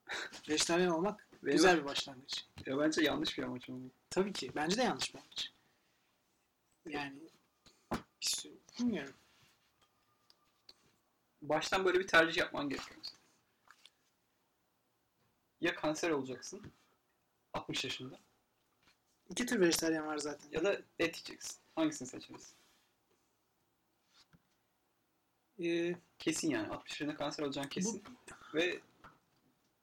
vejetaryen 0.50 0.88
olmak 0.90 1.28
Benim- 1.44 1.56
güzel 1.56 1.78
bir 1.80 1.86
başlangıç. 1.86 2.46
Ya 2.66 2.80
bence 2.80 3.02
yanlış 3.02 3.38
bir 3.38 3.44
amaç 3.44 3.70
ama. 3.70 3.80
bu. 3.80 3.90
Tabii 4.10 4.34
ki. 4.34 4.52
Bence 4.56 4.78
de 4.78 4.84
yanlış 4.84 5.14
bir 5.14 5.20
amaç. 5.20 5.52
Yani 6.86 7.20
bir 7.92 8.26
sürü, 8.28 8.54
bilmiyorum. 8.80 9.14
Baştan 11.42 11.86
böyle 11.86 12.00
bir 12.00 12.08
tercih 12.08 12.38
yapman 12.38 12.70
gerekiyor. 12.70 13.02
Ya 15.62 15.76
kanser 15.76 16.10
olacaksın 16.10 16.62
60 17.54 17.84
yaşında 17.84 18.20
İki 19.30 19.46
tür 19.46 19.60
vejetaryen 19.62 20.08
var 20.08 20.18
zaten. 20.18 20.50
ya 20.52 20.64
da 20.64 20.74
et 20.74 21.16
yiyeceksin. 21.16 21.58
Hangisini 21.76 22.08
seçeriz? 22.08 22.54
Ee, 25.64 25.96
Kesin 26.20 26.50
yani 26.50 26.68
60 26.68 26.92
yaşında 26.92 27.16
kanser 27.16 27.44
olacaksın 27.44 27.70
kesin. 27.70 28.04
Ve 28.54 28.80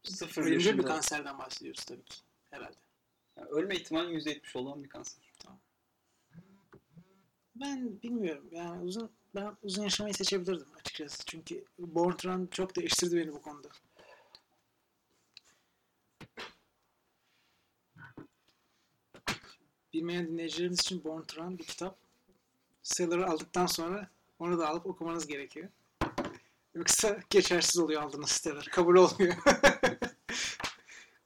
0 0.03 0.43
ölümcül 0.43 0.55
yaşında 0.55 0.83
bir 0.83 0.89
kanserden 0.89 1.39
bahsediyoruz 1.39 1.85
tabii 1.85 2.05
ki. 2.05 2.19
Herhalde. 2.51 2.77
yani 3.37 3.49
ölme 3.49 3.77
ihtimali 3.77 4.15
%70 4.15 4.59
olan 4.59 4.85
bir 4.85 4.89
kanser. 4.89 5.29
Ben 7.55 8.03
bilmiyorum. 8.03 8.49
Yani 8.51 8.83
uzun 8.85 9.11
ben 9.35 9.57
uzun 9.63 9.83
yaşamayı 9.83 10.15
seçebilirdim 10.15 10.75
açıkçası. 10.81 11.23
Çünkü 11.27 11.65
Born 11.79 12.13
Run 12.25 12.47
çok 12.47 12.77
değiştirdi 12.77 13.17
beni 13.17 13.33
bu 13.33 13.43
konuda. 13.43 13.69
Bilmeyen 19.99 20.29
dinleyicilerimiz 20.29 20.81
için 20.81 21.05
Born 21.05 21.23
to 21.23 21.59
bir 21.59 21.65
kitap. 21.65 21.99
Seller'ı 22.83 23.27
aldıktan 23.27 23.67
sonra 23.67 24.09
onu 24.39 24.59
da 24.59 24.69
alıp 24.69 24.87
okumanız 24.87 25.27
gerekiyor. 25.27 25.69
Yoksa 26.75 27.21
geçersiz 27.31 27.79
oluyor 27.79 28.03
aldığınız 28.03 28.31
siteler. 28.31 28.65
Kabul 28.65 28.97
olmuyor. 28.97 29.35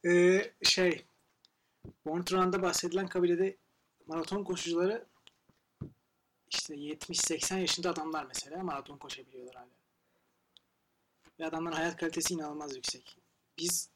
Ee, 0.05 0.53
şey 0.63 1.05
Born 2.07 2.23
to 2.23 2.63
bahsedilen 2.63 3.07
kabilede 3.07 3.57
maraton 4.07 4.45
koşucuları 4.45 5.05
işte 6.51 6.75
70-80 6.75 7.61
yaşında 7.61 7.91
adamlar 7.91 8.25
mesela 8.25 8.63
maraton 8.63 8.99
koşabiliyorlar 8.99 9.55
hala. 9.55 9.69
Ve 11.41 11.47
adamların 11.47 11.77
hayat 11.77 11.97
kalitesi 11.97 12.35
inanılmaz 12.35 12.77
yüksek. 12.77 13.19
Biz 13.59 13.89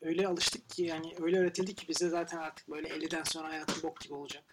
öyle 0.00 0.26
alıştık 0.28 0.70
ki 0.70 0.82
yani 0.82 1.14
öyle 1.20 1.38
öğretildi 1.38 1.74
ki 1.74 1.88
bize 1.88 2.08
zaten 2.08 2.38
artık 2.38 2.68
böyle 2.68 2.88
50'den 2.88 3.22
sonra 3.24 3.48
hayatın 3.48 3.82
bok 3.82 4.00
gibi 4.00 4.14
olacak. 4.14 4.44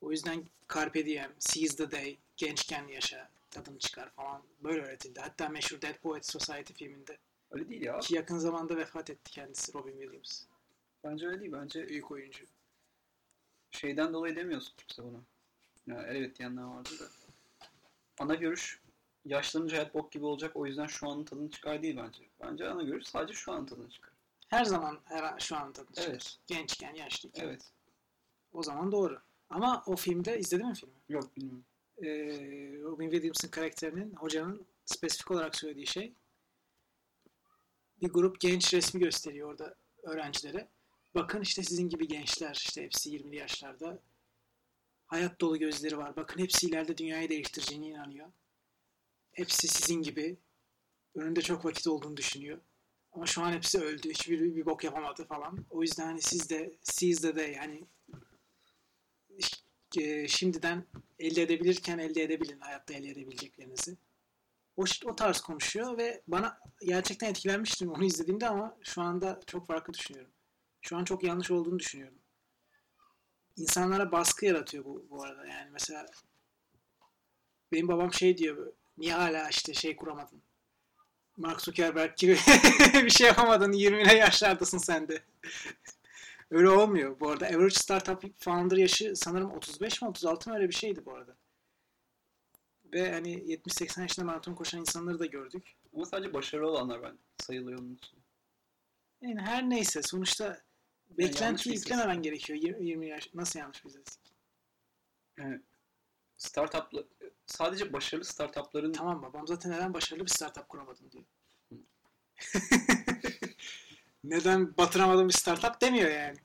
O 0.00 0.10
yüzden 0.10 0.44
Carpe 0.74 1.06
Diem, 1.06 1.32
Seize 1.38 1.76
the 1.76 1.90
Day, 1.90 2.18
gençken 2.36 2.88
yaşa, 2.88 3.30
tadını 3.50 3.78
çıkar 3.78 4.10
falan 4.10 4.42
böyle 4.64 4.82
öğretildi. 4.82 5.20
Hatta 5.20 5.48
meşhur 5.48 5.80
Dead 5.82 5.98
Poets 5.98 6.32
Society 6.32 6.72
filminde 6.72 7.18
Öyle 7.50 7.68
değil 7.68 7.82
ya. 7.82 7.98
ki 8.00 8.14
yakın 8.14 8.38
zamanda 8.38 8.76
vefat 8.76 9.10
etti 9.10 9.30
kendisi 9.32 9.74
Robin 9.74 9.92
Williams. 10.00 10.42
Bence 11.04 11.26
öyle 11.26 11.40
değil. 11.40 11.52
Bence 11.52 11.88
Büyük 11.88 12.10
oyuncu. 12.10 12.44
şeyden 13.70 14.12
dolayı 14.12 14.36
demiyorsun 14.36 14.74
kimse 14.76 15.02
buna. 15.04 15.20
Ya 15.86 16.02
evet 16.08 16.38
diyenler 16.38 16.62
vardı 16.62 16.90
da. 17.00 17.04
Ana 18.18 18.34
görüş 18.34 18.80
yaşlanınca 19.24 19.76
hayat 19.76 19.94
bok 19.94 20.12
gibi 20.12 20.24
olacak 20.24 20.56
o 20.56 20.66
yüzden 20.66 20.86
şu 20.86 21.08
anın 21.08 21.24
tadını 21.24 21.50
çıkar 21.50 21.82
değil 21.82 21.96
bence. 21.96 22.22
Bence 22.40 22.68
ana 22.68 22.82
görüş 22.82 23.06
sadece 23.06 23.34
şu 23.34 23.52
anın 23.52 23.66
tadını 23.66 23.90
çıkar. 23.90 24.11
Her 24.52 24.64
zaman 24.64 25.00
her, 25.04 25.40
şu 25.40 25.56
an 25.56 25.72
tadı 25.72 25.92
çıkar. 25.92 26.10
Evet. 26.10 26.36
Gençken, 26.46 26.94
yaşlıyken. 26.94 27.44
Evet. 27.44 27.72
O 28.52 28.62
zaman 28.62 28.92
doğru. 28.92 29.22
Ama 29.50 29.82
o 29.86 29.96
filmde 29.96 30.38
izledin 30.38 30.68
mi 30.68 30.74
filmi? 30.74 30.94
Yok 31.08 31.36
bilmiyorum. 31.36 31.64
Ee, 31.98 32.08
Robin 32.82 33.10
Williams'ın 33.10 33.48
karakterinin 33.48 34.14
hocanın 34.14 34.66
spesifik 34.84 35.30
olarak 35.30 35.56
söylediği 35.56 35.86
şey 35.86 36.14
bir 38.02 38.08
grup 38.08 38.40
genç 38.40 38.74
resmi 38.74 39.00
gösteriyor 39.00 39.48
orada 39.50 39.74
öğrencilere. 40.02 40.68
Bakın 41.14 41.40
işte 41.40 41.62
sizin 41.62 41.88
gibi 41.88 42.08
gençler 42.08 42.54
işte 42.54 42.82
hepsi 42.82 43.10
20'li 43.10 43.36
yaşlarda 43.36 43.98
hayat 45.06 45.40
dolu 45.40 45.58
gözleri 45.58 45.98
var. 45.98 46.16
Bakın 46.16 46.40
hepsi 46.40 46.66
ileride 46.66 46.98
dünyayı 46.98 47.28
değiştireceğine 47.28 47.86
inanıyor. 47.86 48.28
Hepsi 49.32 49.68
sizin 49.68 50.02
gibi 50.02 50.36
önünde 51.14 51.42
çok 51.42 51.64
vakit 51.64 51.86
olduğunu 51.86 52.16
düşünüyor. 52.16 52.58
Ama 53.12 53.26
şu 53.26 53.42
an 53.42 53.52
hepsi 53.52 53.78
öldü. 53.78 54.10
Hiçbiri 54.10 54.56
bir 54.56 54.66
bok 54.66 54.84
yapamadı 54.84 55.24
falan. 55.24 55.64
O 55.70 55.82
yüzden 55.82 56.06
hani 56.06 56.22
siz 56.22 56.50
de 56.50 56.74
sizde 56.82 57.36
de 57.36 57.42
yani 57.42 57.84
e, 59.98 60.28
şimdiden 60.28 60.84
elde 61.18 61.42
edebilirken 61.42 61.98
elde 61.98 62.22
edebilin 62.22 62.60
hayatta 62.60 62.94
elde 62.94 63.10
edebileceklerinizi. 63.10 63.96
O, 64.76 64.84
o 65.04 65.16
tarz 65.16 65.40
konuşuyor 65.40 65.98
ve 65.98 66.22
bana 66.28 66.58
gerçekten 66.84 67.30
etkilenmiştim 67.30 67.90
onu 67.92 68.04
izlediğimde 68.04 68.48
ama 68.48 68.76
şu 68.82 69.02
anda 69.02 69.40
çok 69.46 69.66
farklı 69.66 69.94
düşünüyorum. 69.94 70.32
Şu 70.82 70.96
an 70.96 71.04
çok 71.04 71.24
yanlış 71.24 71.50
olduğunu 71.50 71.78
düşünüyorum. 71.78 72.18
İnsanlara 73.56 74.12
baskı 74.12 74.46
yaratıyor 74.46 74.84
bu, 74.84 75.06
bu 75.10 75.22
arada. 75.24 75.46
Yani 75.46 75.70
mesela 75.70 76.06
benim 77.72 77.88
babam 77.88 78.12
şey 78.12 78.38
diyor 78.38 78.72
niye 78.98 79.14
hala 79.14 79.48
işte 79.48 79.74
şey 79.74 79.96
kuramadın? 79.96 80.42
Mark 81.36 81.60
Zuckerberg 81.60 82.16
gibi 82.16 82.32
bir 82.94 83.10
şey 83.10 83.26
yapamadın 83.26 83.72
20'le 83.72 84.16
yaşlardasın 84.16 84.78
sen 84.78 85.08
de. 85.08 85.22
Öyle 86.50 86.68
olmuyor 86.68 87.20
bu 87.20 87.30
arada. 87.30 87.46
Average 87.46 87.74
Startup 87.74 88.40
Founder 88.40 88.76
yaşı 88.76 89.16
sanırım 89.16 89.50
35 89.50 90.02
mi 90.02 90.08
36 90.08 90.50
mı 90.50 90.56
öyle 90.56 90.68
bir 90.68 90.74
şeydi 90.74 91.04
bu 91.04 91.14
arada. 91.14 91.36
Ve 92.92 93.12
hani 93.12 93.34
70-80 93.34 94.02
yaşında 94.02 94.26
maraton 94.26 94.54
koşan 94.54 94.80
insanları 94.80 95.18
da 95.18 95.26
gördük. 95.26 95.76
Ama 95.94 96.04
sadece 96.04 96.32
başarılı 96.32 96.70
olanlar 96.70 97.02
ben 97.02 97.18
sayılıyor 97.38 97.78
onun 97.78 97.94
için. 97.94 98.18
Yani 99.20 99.40
her 99.40 99.70
neyse 99.70 100.02
sonuçta 100.02 100.44
yanlış 100.44 100.62
beklenti 101.18 101.70
bir 101.70 101.74
yüklememen 101.74 102.22
gerekiyor. 102.22 102.58
20 102.58 102.86
20 102.86 103.08
yaş 103.08 103.30
nasıl 103.34 103.58
yanlış 103.58 103.84
bir 103.84 103.88
istatistik? 103.88 104.32
Yani 105.38 105.60
startuplı 106.36 107.06
sadece 107.46 107.92
başarılı 107.92 108.24
startupların 108.24 108.92
Tamam 108.92 109.22
babam 109.22 109.46
zaten 109.46 109.72
neden 109.72 109.94
başarılı 109.94 110.24
bir 110.24 110.30
startup 110.30 110.68
kuramadın 110.68 111.10
diyor. 111.10 111.24
neden 114.24 114.76
batıramadın 114.76 115.28
bir 115.28 115.34
startup 115.34 115.80
demiyor 115.80 116.10
yani. 116.10 116.38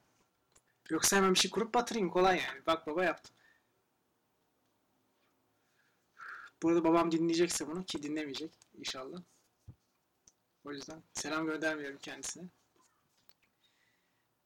Yoksa 0.90 1.18
hemen 1.18 1.34
bir 1.34 1.40
şey 1.40 1.52
kurup 1.52 1.74
batırayım 1.74 2.10
kolay 2.10 2.42
yani. 2.48 2.66
Bak 2.68 2.88
baba 2.88 3.04
yaptım. 3.04 3.36
Bu 6.64 6.70
arada 6.70 6.84
babam 6.84 7.12
dinleyecekse 7.12 7.68
bunu 7.68 7.86
ki 7.86 8.04
dinlemeyecek 8.04 8.52
inşallah. 8.78 9.22
O 10.66 10.72
yüzden 10.72 11.04
selam 11.14 11.46
göndermiyorum 11.46 11.98
kendisine. 11.98 12.44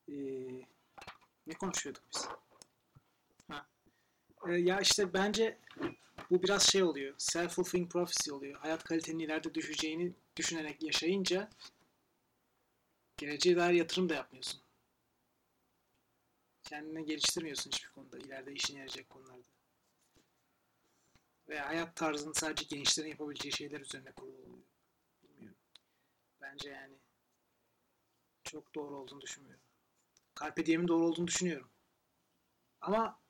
Ee, 0.10 0.14
ne 1.48 1.54
konuşuyorduk 1.54 2.04
biz? 2.14 2.28
Ha. 3.48 3.68
Ee, 4.48 4.54
ya 4.54 4.80
işte 4.80 5.14
bence 5.14 5.58
bu 6.32 6.44
biraz 6.44 6.64
şey 6.64 6.84
oluyor. 6.84 7.16
Self-fulfilling 7.18 7.90
prophecy 7.90 8.32
oluyor. 8.32 8.60
Hayat 8.60 8.84
kalitenin 8.84 9.20
ileride 9.20 9.54
düşeceğini 9.54 10.14
düşünerek 10.38 10.84
yaşayınca 10.84 11.50
geleceğe 13.18 13.56
dair 13.56 13.74
yatırım 13.74 14.10
da 14.10 14.14
yapmıyorsun. 14.14 14.62
Kendini 16.64 17.06
geliştirmiyorsun 17.06 17.72
hiçbir 17.72 17.90
konuda. 17.90 18.18
ileride 18.18 18.54
işine 18.54 18.78
yarayacak 18.78 19.10
konularda. 19.10 19.48
Ve 21.50 21.60
hayat 21.60 21.96
tarzını 21.96 22.36
sadece 22.36 22.76
gençlerin 22.76 23.10
yapabileceği 23.10 23.54
şeyler 23.54 23.80
üzerine 23.80 24.12
kurulu 24.12 24.38
oluyor. 24.38 24.64
Bilmiyorum. 25.24 25.58
Bence 26.42 26.70
yani 26.70 26.96
çok 28.44 28.76
doğru 28.76 28.96
olduğunu 28.98 29.22
düşünmüyorum. 29.22 29.64
Carpe 30.42 30.66
Diem'in 30.66 30.88
doğru 30.88 31.06
olduğunu 31.06 31.28
düşünüyorum. 31.28 31.70
Ama 32.82 33.21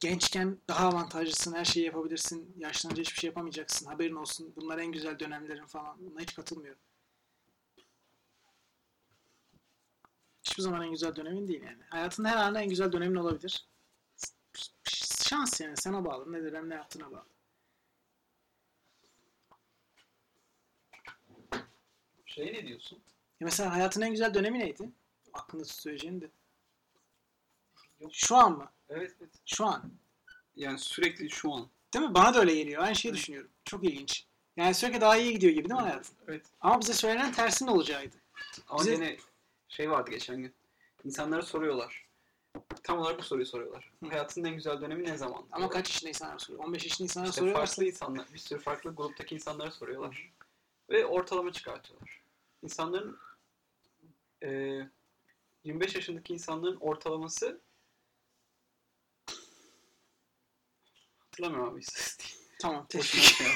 gençken 0.00 0.58
daha 0.68 0.88
avantajlısın, 0.88 1.54
her 1.54 1.64
şeyi 1.64 1.86
yapabilirsin, 1.86 2.54
yaşlanınca 2.58 3.00
hiçbir 3.02 3.20
şey 3.20 3.28
yapamayacaksın, 3.28 3.86
haberin 3.86 4.14
olsun, 4.14 4.52
bunlar 4.56 4.78
en 4.78 4.92
güzel 4.92 5.18
dönemlerin 5.18 5.66
falan. 5.66 5.96
Buna 6.06 6.20
hiç 6.20 6.34
katılmıyorum. 6.34 6.80
Hiçbir 10.44 10.62
zaman 10.62 10.82
en 10.82 10.90
güzel 10.90 11.16
dönemin 11.16 11.48
değil 11.48 11.62
yani. 11.62 11.82
Hayatın 11.90 12.24
her 12.24 12.36
anında 12.36 12.60
en 12.62 12.68
güzel 12.68 12.92
dönemin 12.92 13.16
olabilir. 13.16 13.66
Şans 14.88 15.60
yani 15.60 15.76
sana 15.76 16.04
bağlı. 16.04 16.32
Ne 16.32 16.42
dönem 16.42 16.70
ne 16.70 16.74
yaptığına 16.74 17.10
bağlı. 17.12 17.26
şey 22.26 22.52
ne 22.52 22.66
diyorsun? 22.66 22.98
Ya 23.40 23.44
mesela 23.44 23.72
hayatın 23.74 24.00
en 24.02 24.10
güzel 24.10 24.34
dönemi 24.34 24.58
neydi? 24.58 24.90
Aklında 25.32 25.64
söyleyeceğin 25.64 26.20
de. 26.20 26.30
Yok. 28.00 28.10
Şu 28.14 28.36
an 28.36 28.52
mı? 28.58 28.70
Evet 28.88 29.14
evet. 29.20 29.30
Şu 29.46 29.66
an. 29.66 29.90
Yani 30.56 30.78
sürekli 30.78 31.30
şu 31.30 31.52
an. 31.52 31.68
Değil 31.94 32.04
mi? 32.08 32.14
Bana 32.14 32.34
da 32.34 32.40
öyle 32.40 32.54
geliyor. 32.54 32.82
Aynı 32.82 32.96
şeyi 32.96 33.14
düşünüyorum. 33.14 33.50
Çok 33.64 33.84
ilginç. 33.84 34.24
Yani 34.56 34.74
sürekli 34.74 35.00
daha 35.00 35.16
iyi 35.16 35.32
gidiyor 35.32 35.52
gibi 35.52 35.68
değil 35.68 35.80
mi 35.80 35.86
hayatın? 35.86 36.16
Evet. 36.28 36.46
Ama 36.60 36.80
bize 36.80 36.92
söylenen 36.92 37.32
tersinin 37.32 37.70
olacağıydı. 37.70 38.16
Ama 38.68 38.80
Bize- 38.80 38.94
gene 38.94 39.16
şey 39.68 39.90
vardı 39.90 40.10
geçen 40.10 40.36
gün. 40.42 40.54
İnsanlara 41.04 41.42
soruyorlar. 41.42 42.08
Tam 42.82 42.98
olarak 42.98 43.18
bu 43.18 43.22
soruyu 43.22 43.46
soruyorlar. 43.46 43.92
Hı. 44.04 44.08
Hayatının 44.08 44.44
en 44.48 44.54
güzel 44.54 44.80
dönemi 44.80 45.04
ne 45.04 45.16
zaman? 45.16 45.38
Ama 45.38 45.46
diyorlar. 45.56 45.70
kaç 45.70 45.88
yaşında 45.90 46.08
insanlar 46.08 46.38
soruyor? 46.38 46.64
15 46.64 46.84
yaşında 46.84 47.04
insanlar 47.04 47.28
İşte 47.28 47.38
soruyorlar. 47.40 47.66
farklı 47.66 47.84
insanlar, 47.84 48.26
bir 48.32 48.38
sürü 48.38 48.58
farklı 48.60 48.94
gruptaki 48.94 49.34
insanlara 49.34 49.70
soruyorlar. 49.70 50.32
Ve 50.90 51.06
ortalama 51.06 51.52
çıkartıyorlar. 51.52 52.22
İnsanların 52.62 53.18
eee 54.42 54.88
25 55.64 55.94
yaşındaki 55.94 56.32
insanların 56.32 56.76
ortalaması 56.76 57.60
hatırlamıyorum 61.38 61.74
abi 61.74 61.80
istatistiği. 61.80 62.32
Tamam. 62.58 62.86
Teşekkür, 62.88 63.28
şey 63.28 63.46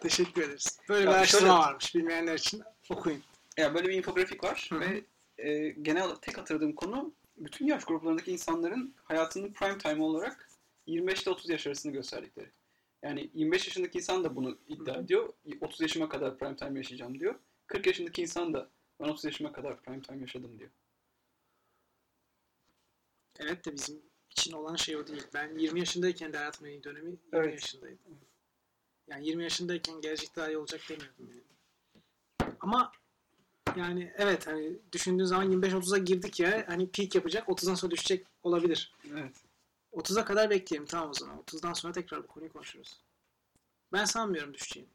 teşekkür 0.00 0.42
ederiz. 0.42 0.78
Böyle 0.88 1.06
bir 1.06 1.10
Ya 1.10 1.16
araştırma 1.16 1.40
şöyle- 1.40 1.52
varmış. 1.52 1.94
Bilmeyenler 1.94 2.34
için 2.34 2.62
okuyun. 2.90 3.22
Ya 3.56 3.74
böyle 3.74 3.88
bir 3.88 3.94
infografik 3.94 4.44
var 4.44 4.66
Hı 4.70 4.76
hı. 4.76 4.80
ve 4.80 5.04
e, 5.38 5.68
genel 5.68 6.04
olarak 6.04 6.22
tek 6.22 6.38
hatırladığım 6.38 6.72
konu 6.72 7.14
bütün 7.36 7.66
yaş 7.66 7.84
gruplarındaki 7.84 8.32
insanların 8.32 8.94
hayatının 9.04 9.52
prime 9.52 9.78
time 9.78 10.02
olarak 10.02 10.48
25 10.86 11.22
ile 11.22 11.30
30 11.30 11.50
yaş 11.50 11.66
arasını 11.66 11.92
gösterdikleri. 11.92 12.50
Yani 13.02 13.30
25 13.34 13.66
yaşındaki 13.66 13.98
insan 13.98 14.24
da 14.24 14.36
bunu 14.36 14.58
iddia 14.68 14.94
Hı 14.94 14.98
hı. 14.98 15.04
ediyor. 15.04 15.32
30 15.60 15.80
yaşıma 15.80 16.08
kadar 16.08 16.38
prime 16.38 16.56
time 16.56 16.78
yaşayacağım 16.78 17.20
diyor. 17.20 17.34
40 17.66 17.86
yaşındaki 17.86 18.22
insan 18.22 18.54
da 18.54 18.70
ben 19.00 19.08
30 19.08 19.24
yaşıma 19.24 19.52
kadar 19.52 19.82
prime 19.82 20.02
time 20.02 20.20
yaşadım 20.20 20.58
diyor. 20.58 20.70
Evet 23.38 23.64
de 23.66 23.72
bizim 23.72 24.02
için 24.30 24.52
olan 24.52 24.76
şey 24.76 24.96
o 24.96 25.06
değil. 25.06 25.26
Ben 25.34 25.58
20 25.58 25.78
yaşındayken 25.78 26.32
de 26.32 26.36
hayatımın 26.36 26.70
en 26.70 26.74
iyi 26.74 26.84
dönemi 26.84 27.10
20 27.10 27.20
Evet. 27.32 27.52
yaşındaydım. 27.52 27.98
Yani 29.08 29.26
20 29.26 29.42
yaşındayken 29.42 30.00
gelecek 30.00 30.36
daha 30.36 30.48
iyi 30.48 30.58
olacak 30.58 30.80
demiyordum 30.88 31.28
yani. 31.30 31.42
Ama 32.60 32.92
yani 33.76 34.12
evet 34.16 34.46
hani 34.46 34.78
düşündüğün 34.92 35.24
zaman 35.24 35.52
25-30'a 35.52 35.98
girdik 35.98 36.40
ya 36.40 36.64
hani 36.68 36.90
peak 36.90 37.14
yapacak 37.14 37.48
30'dan 37.48 37.74
sonra 37.74 37.90
düşecek 37.90 38.26
olabilir. 38.42 38.94
Evet. 39.12 39.36
30'a 39.92 40.24
kadar 40.24 40.50
bekleyelim 40.50 40.86
tamam 40.86 41.10
o 41.10 41.14
zaman. 41.14 41.38
30'dan 41.38 41.72
sonra 41.72 41.92
tekrar 41.92 42.22
bu 42.22 42.26
konuyu 42.26 42.52
konuşuruz. 42.52 43.00
Ben 43.92 44.04
sanmıyorum 44.04 44.54
düşeceğini. 44.54 44.88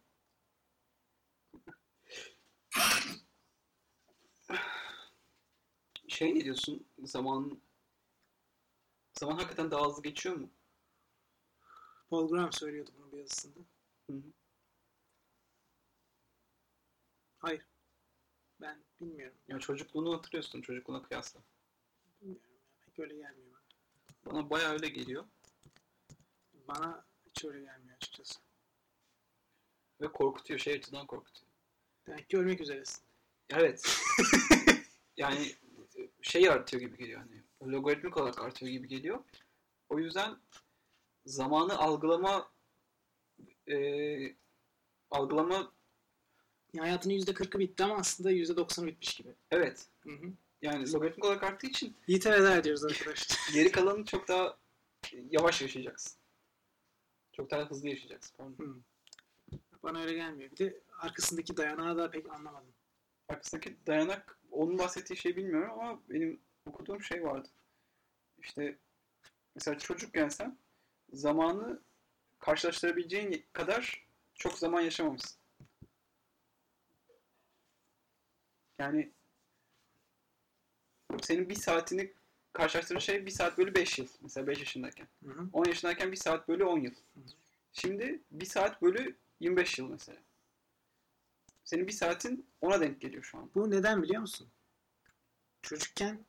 Şey 6.08 6.36
ne 6.36 6.44
diyorsun? 6.44 6.86
Zaman 7.04 7.62
zaman 9.22 9.36
hakikaten 9.36 9.72
daha 9.72 9.88
hızlı 9.88 10.04
geçiyor 10.04 10.36
mu? 10.36 10.50
Paul 12.10 12.30
Graham 12.30 12.54
söylüyordu 12.54 12.92
bunu 12.98 13.12
bir 13.12 13.18
yazısında. 13.18 13.60
Hı 14.10 14.14
hı. 14.14 14.22
Hayır. 17.38 17.66
Ben 18.62 18.84
bilmiyorum. 19.02 19.38
Ya 19.48 19.60
çocukluğunu 19.60 20.14
hatırlıyorsun 20.14 20.62
çocukluğuna 20.62 21.04
kıyasla. 21.04 21.42
Bilmiyorum. 22.22 22.52
ya. 22.54 22.60
Pek 22.86 23.00
öyle 23.00 23.16
gelmiyor 23.16 23.52
bana. 23.52 23.62
Bana 24.26 24.50
bayağı 24.50 24.74
öyle 24.74 24.88
geliyor. 24.90 25.26
Bana 26.54 27.06
hiç 27.26 27.46
öyle 27.46 27.60
gelmiyor 27.62 27.96
açıkçası. 27.96 28.40
Ve 30.02 30.12
korkutuyor. 30.12 30.60
Şey 30.60 30.74
açıdan 30.74 31.08
korkutuyor. 31.08 31.52
Demek 32.08 32.30
ki 32.30 32.38
ölmek 32.38 32.62
üzeresin. 32.62 33.04
Evet. 33.50 33.98
yani 35.18 35.56
şey 36.22 36.50
artıyor 36.50 36.82
gibi 36.82 36.98
geliyor 36.98 37.20
hani. 37.20 37.41
Logaritmik 37.64 38.18
olarak 38.18 38.42
artıyor 38.42 38.72
gibi 38.72 38.88
geliyor. 38.88 39.24
O 39.90 40.00
yüzden 40.00 40.38
zamanı 41.26 41.78
algılama 41.78 42.52
e, 43.68 43.78
algılama 45.12 45.72
Yani 46.74 46.86
hayatının 46.86 47.14
%40'ı 47.14 47.60
bitti 47.60 47.84
ama 47.84 47.96
aslında 47.96 48.32
%90'ı 48.32 48.88
bitmiş 48.88 49.16
gibi. 49.16 49.30
Evet. 49.52 49.88
Hı 50.02 50.10
hı. 50.10 50.34
Yani 50.62 50.92
logaritmik 50.92 51.26
olarak 51.26 51.44
arttığı 51.44 51.68
için 51.68 51.96
Yiğit'e 52.08 52.32
veda 52.32 52.58
ediyoruz 52.58 52.86
arkadaşlar. 52.86 53.38
geri 53.54 53.72
kalanı 53.72 54.06
çok 54.06 54.28
daha 54.28 54.58
yavaş 55.32 55.62
yaşayacaksın. 55.62 56.20
Çok 57.34 57.52
daha 57.52 57.70
hızlı 57.70 57.90
yaşayacaksın. 57.90 58.38
Pardon. 58.38 58.66
Hı. 58.66 58.76
Bana 59.84 60.02
öyle 60.02 60.14
gelmiyor. 60.14 60.52
Bir 60.52 60.58
de 60.58 60.82
arkasındaki 61.00 61.58
dayanağı 61.58 61.98
da 61.98 62.12
pek 62.12 62.30
anlamadım. 62.30 62.74
Arkasındaki 63.28 63.78
dayanak, 63.88 64.40
onun 64.52 64.78
bahsettiği 64.78 65.18
şey 65.18 65.36
bilmiyorum 65.36 65.80
ama 65.80 66.00
benim 66.10 66.40
okuduğum 66.66 67.04
şey 67.04 67.24
vardı. 67.24 67.50
İşte 68.38 68.78
mesela 69.56 69.78
çocukken 69.78 70.30
sen 70.30 70.58
zamanı 71.14 71.82
karşılaştırabileceğin 72.40 73.46
kadar 73.54 74.08
çok 74.36 74.58
zaman 74.58 74.82
yaşamamışsın. 74.82 75.42
Yani 78.80 79.12
senin 81.22 81.50
bir 81.50 81.56
saatini 81.56 82.14
karşılaştırdığın 82.54 83.00
şey 83.00 83.26
bir 83.26 83.32
saat 83.32 83.58
bölü 83.58 83.76
5 83.76 84.00
yıl. 84.00 84.08
Mesela 84.22 84.48
5 84.48 84.60
yaşındayken. 84.60 85.08
Hı 85.26 85.32
hı. 85.32 85.50
10 85.54 85.66
yaşındayken 85.66 86.12
bir 86.12 86.18
saat 86.18 86.48
bölü 86.48 86.64
10 86.64 86.80
yıl. 86.80 86.92
hı. 86.92 87.20
Şimdi 87.74 88.22
bir 88.32 88.46
saat 88.46 88.82
bölü 88.82 89.18
25 89.40 89.80
yıl 89.80 89.90
mesela. 89.90 90.18
Senin 91.64 91.88
bir 91.88 91.92
saatin 91.92 92.50
ona 92.62 92.82
denk 92.82 93.02
geliyor 93.02 93.24
şu 93.24 93.38
an. 93.38 93.52
Bu 93.56 93.72
neden 93.72 94.04
biliyor 94.04 94.22
musun? 94.22 94.50
Çocukken 95.62 96.26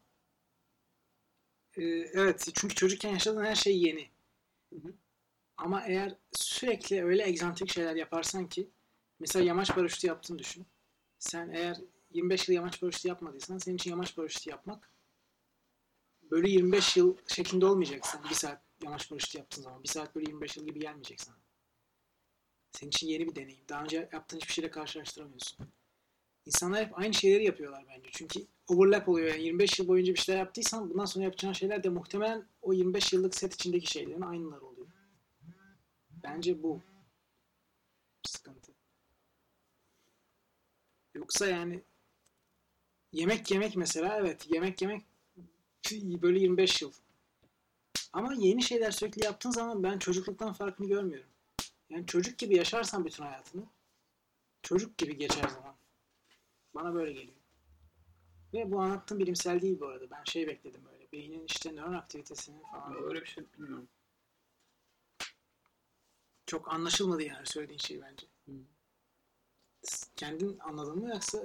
e, 1.76 1.82
evet 2.12 2.48
çünkü 2.54 2.74
çocukken 2.74 3.11
yaşadığın 3.11 3.44
her 3.44 3.54
şey 3.54 3.78
yeni. 3.78 4.11
Hı 4.72 4.76
hı. 4.76 4.94
Ama 5.56 5.85
eğer 5.87 6.16
sürekli 6.32 7.04
öyle 7.04 7.28
egzantrik 7.28 7.70
şeyler 7.72 7.96
yaparsan 7.96 8.48
ki 8.48 8.70
mesela 9.20 9.44
yamaç 9.44 9.74
paraşütü 9.74 10.06
yaptığını 10.06 10.38
düşün. 10.38 10.66
Sen 11.18 11.50
eğer 11.50 11.76
25 12.11 12.48
yıl 12.48 12.56
yamaç 12.56 12.80
paraşütü 12.80 13.08
yapmadıysan 13.08 13.58
senin 13.58 13.76
için 13.76 13.90
yamaç 13.90 14.16
paraşütü 14.16 14.50
yapmak 14.50 14.92
bölü 16.30 16.48
25 16.48 16.96
yıl 16.96 17.16
şeklinde 17.26 17.66
olmayacak 17.66 18.06
sen 18.06 18.24
bir 18.30 18.35
saat 18.35 18.62
yamaç 18.82 19.08
paraşütü 19.08 19.38
yaptığın 19.38 19.62
zaman. 19.62 19.82
Bir 19.82 19.88
saat 19.88 20.14
bölü 20.14 20.24
25 20.24 20.56
yıl 20.56 20.66
gibi 20.66 20.80
gelmeyecek 20.80 21.20
sana. 21.20 21.37
Senin 22.72 22.90
için 22.90 23.08
yeni 23.08 23.28
bir 23.28 23.35
deneyim. 23.35 23.64
Daha 23.68 23.82
önce 23.82 24.08
yaptığın 24.12 24.37
hiçbir 24.37 24.52
şeyle 24.52 24.70
karşılaştıramıyorsun. 24.70 25.66
İnsanlar 26.46 26.87
hep 26.87 26.98
aynı 26.98 27.14
şeyleri 27.14 27.44
yapıyorlar 27.44 27.85
bence. 27.88 28.09
Çünkü 28.12 28.46
overlap 28.68 29.09
oluyor. 29.09 29.26
Yani 29.26 29.42
25 29.42 29.78
yıl 29.78 29.88
boyunca 29.88 30.14
bir 30.14 30.18
şeyler 30.18 30.38
yaptıysan 30.38 30.90
bundan 30.90 31.05
sonra 31.05 31.24
yapacağın 31.24 31.52
şeyler 31.52 31.83
de 31.85 31.88
muhtemelen 31.88 32.46
o 32.62 32.72
25 32.72 33.12
yıllık 33.12 33.35
set 33.35 33.55
içindeki 33.55 33.90
şeylerin 33.90 34.20
aynıları 34.20 34.66
oluyor. 34.66 34.87
Bence 36.24 36.62
bu 36.62 36.81
sıkıntı. 38.26 38.72
Yoksa 41.14 41.46
yani 41.46 41.83
yemek 43.12 43.50
yemek 43.50 43.76
mesela 43.76 44.18
evet 44.18 44.46
yemek 44.50 44.83
yemek 44.83 45.02
böyle 46.22 46.38
25 46.38 46.83
yıl. 46.83 46.92
Ama 48.12 48.35
yeni 48.35 48.62
şeyler 48.62 48.90
sürekli 48.90 49.24
yaptığın 49.24 49.50
zaman 49.50 49.83
ben 49.83 49.98
çocukluktan 49.98 50.52
farkını 50.52 50.88
görmüyorum. 50.88 51.31
Yani 51.90 52.07
çocuk 52.07 52.38
gibi 52.38 52.57
yaşarsan 52.57 53.05
bütün 53.05 53.24
hayatını 53.24 53.62
çocuk 54.62 54.98
gibi 54.98 55.18
geçer 55.18 55.48
zaman. 55.48 55.71
Bana 56.74 56.94
böyle 56.94 57.12
geliyor. 57.12 57.37
Ve 58.54 58.72
bu 58.72 58.80
anlattığım 58.80 59.18
bilimsel 59.18 59.62
değil 59.62 59.80
bu 59.80 59.87
arada. 59.87 60.11
Ben 60.11 60.24
şey 60.24 60.46
bekledim 60.46 60.80
böyle. 60.92 61.12
Beynin 61.12 61.44
işte 61.46 61.72
nöron 61.72 61.92
aktivitesini 61.92 62.62
falan. 62.62 63.04
Öyle 63.04 63.20
bir 63.20 63.26
şey 63.26 63.44
bilmiyorum. 63.58 63.88
Çok 66.46 66.72
anlaşılmadı 66.72 67.22
yani 67.22 67.46
söylediğin 67.46 67.78
şey 67.78 68.00
bence. 68.02 68.26
Hı. 68.48 68.52
Kendin 70.16 70.58
anladın 70.58 70.98
mı 70.98 71.08
yoksa 71.08 71.38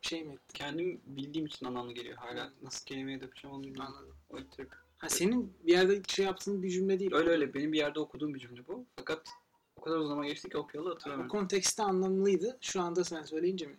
şey 0.00 0.24
mi 0.24 0.32
ettin? 0.32 0.54
Kendim 0.54 1.00
bildiğim 1.06 1.46
için 1.46 1.66
anlamlı 1.66 1.92
geliyor 1.92 2.16
hala. 2.16 2.52
Nasıl 2.62 2.86
kelimeye 2.86 3.20
dökeceğim 3.20 3.56
onu 3.56 3.62
bilmiyorum. 3.64 3.94
Anladım. 3.96 4.16
O 4.30 4.36
Türk. 4.56 4.84
Ha, 4.98 5.08
senin 5.08 5.54
bir 5.66 5.72
yerde 5.72 6.02
şey 6.08 6.24
yaptığın 6.24 6.62
bir 6.62 6.70
cümle 6.70 6.98
değil. 6.98 7.14
Öyle 7.14 7.30
öyle. 7.30 7.54
Benim 7.54 7.72
bir 7.72 7.78
yerde 7.78 8.00
okuduğum 8.00 8.34
bir 8.34 8.40
cümle 8.40 8.68
bu. 8.68 8.86
Fakat 8.96 9.28
o 9.76 9.80
kadar 9.80 9.96
uzun 9.96 10.08
zaman 10.08 10.26
geçti 10.26 10.48
ki 10.48 10.58
okuyalı 10.58 10.88
O 10.90 10.94
hatırlamıyorum. 10.94 11.28
kontekste 11.30 11.82
anlamlıydı. 11.82 12.58
Şu 12.60 12.80
anda 12.82 13.04
sen 13.04 13.22
söyleyince 13.22 13.66
mi 13.66 13.76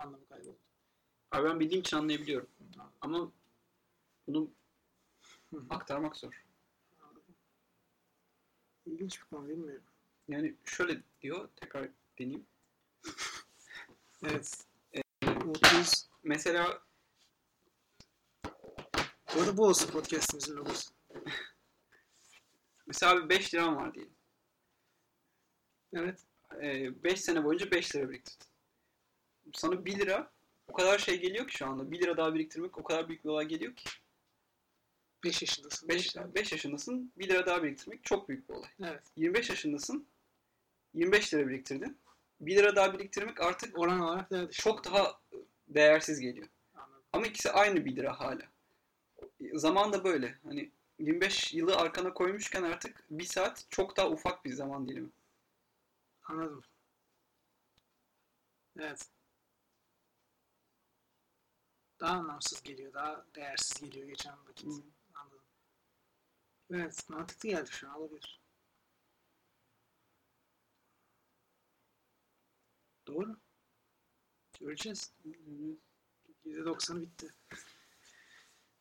anlamı 0.00 0.28
kayboldu? 0.28 0.58
Abi 1.30 1.48
ben 1.48 1.60
bildiğim 1.60 1.80
için 1.80 1.96
anlayabiliyorum. 1.96 2.48
Ama 3.00 3.32
bunu 4.26 4.50
aktarmak 5.70 6.16
zor. 6.16 6.44
İlginç 8.86 9.20
bir 9.20 9.26
konu 9.26 9.48
bilmiyorum. 9.48 9.84
Yani 10.28 10.54
şöyle 10.64 11.02
diyor, 11.20 11.48
tekrar 11.56 11.88
deneyeyim. 12.18 12.46
Evet. 14.24 14.66
Mutluyuz. 15.44 16.08
Mesela 16.22 16.82
Bu 19.36 19.40
arada 19.40 19.56
bu 19.56 19.66
olsun 19.66 19.90
podcastimizin 19.90 20.56
logosu. 20.56 20.90
mesela 22.86 23.28
5 23.28 23.54
liram 23.54 23.76
var 23.76 23.94
diyelim. 23.94 24.14
Evet. 25.92 26.26
5 27.04 27.20
sene 27.20 27.44
boyunca 27.44 27.70
5 27.70 27.96
lira 27.96 28.10
biriktirdin. 28.10 28.49
Sana 29.54 29.84
1 29.84 29.98
lira 29.98 30.30
o 30.68 30.72
kadar 30.72 30.98
şey 30.98 31.20
geliyor 31.20 31.48
ki 31.48 31.56
şu 31.56 31.66
anda. 31.66 31.90
1 31.90 32.00
lira 32.00 32.16
daha 32.16 32.34
biriktirmek 32.34 32.78
o 32.78 32.82
kadar 32.82 33.08
büyük 33.08 33.24
bir 33.24 33.28
olay 33.28 33.46
geliyor 33.46 33.76
ki. 33.76 33.90
5 35.24 35.42
yaşındasın. 35.42 35.88
5, 35.88 36.16
5 36.16 36.52
yaşındasın 36.52 37.12
1 37.18 37.28
lira 37.28 37.46
daha 37.46 37.62
biriktirmek 37.62 38.04
çok 38.04 38.28
büyük 38.28 38.48
bir 38.48 38.54
olay. 38.54 38.70
Evet. 38.82 39.02
25 39.16 39.50
yaşındasın 39.50 40.06
25 40.94 41.34
lira 41.34 41.48
biriktirdin. 41.48 41.98
1 42.40 42.56
lira 42.56 42.76
daha 42.76 42.92
biriktirmek 42.94 43.40
artık 43.40 43.78
Oran 43.78 44.00
olarak 44.00 44.30
düşük. 44.30 44.52
çok 44.62 44.84
daha 44.84 45.20
değersiz 45.68 46.20
geliyor. 46.20 46.46
Anladım. 46.74 47.02
Ama 47.12 47.26
ikisi 47.26 47.50
aynı 47.52 47.84
1 47.84 47.96
lira 47.96 48.20
hala. 48.20 48.42
Zaman 49.54 49.92
da 49.92 50.04
böyle. 50.04 50.38
Hani 50.44 50.70
25 50.98 51.54
yılı 51.54 51.76
arkana 51.76 52.14
koymuşken 52.14 52.62
artık 52.62 53.04
bir 53.10 53.24
saat 53.24 53.66
çok 53.70 53.96
daha 53.96 54.10
ufak 54.10 54.44
bir 54.44 54.52
zaman 54.52 54.88
dilimi. 54.88 55.08
Anladım. 56.24 56.62
Evet. 58.78 59.06
Daha 62.00 62.12
anlamsız 62.16 62.62
geliyor. 62.62 62.92
Daha 62.92 63.26
değersiz 63.34 63.80
geliyor 63.90 64.08
geçen 64.08 64.46
vakit. 64.46 64.66
Hı. 64.66 64.82
Anladım. 65.14 65.40
Evet. 66.70 67.08
Mantıklı 67.08 67.48
geldi 67.48 67.70
şu 67.70 67.88
an. 67.88 67.94
Olabilir. 67.94 68.40
Doğru. 73.06 73.36
Göreceğiz. 74.60 75.12
%90'ı 76.44 77.02
bitti. 77.02 77.30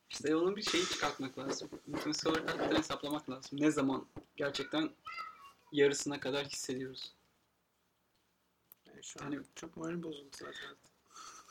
İşte 0.09 0.35
onun 0.35 0.55
bir 0.55 0.61
şeyi 0.61 0.85
çıkartmak 0.85 1.37
lazım. 1.37 1.69
Matematiksel 1.87 2.31
olarak 2.33 2.77
hesaplamak 2.77 3.29
lazım. 3.29 3.61
Ne 3.61 3.71
zaman 3.71 4.07
gerçekten 4.35 4.89
yarısına 5.71 6.19
kadar 6.19 6.45
hissediyoruz. 6.47 7.15
Yani 8.85 9.03
şu 9.03 9.19
an 9.21 9.23
Hani- 9.25 9.45
çok 9.55 9.77
moralim 9.77 10.03
bozuldu 10.03 10.29
zaten. 10.39 10.75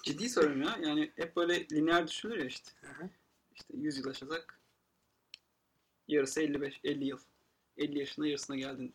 Ciddi 0.08 0.28
soruyorum 0.28 0.62
ya. 0.62 0.78
Yani 0.82 1.12
hep 1.16 1.36
böyle 1.36 1.66
lineer 1.72 2.08
düşünülür 2.08 2.38
ya 2.38 2.44
işte. 2.46 2.70
Hı 2.80 2.86
hı. 2.92 3.10
İşte 3.54 3.74
100 3.76 3.98
yıl 3.98 4.06
yaşasak 4.06 4.60
yarısı 6.08 6.40
55, 6.42 6.80
50 6.84 7.04
yıl. 7.04 7.18
50 7.76 7.98
yaşına 7.98 8.26
yarısına 8.26 8.56
geldin 8.56 8.94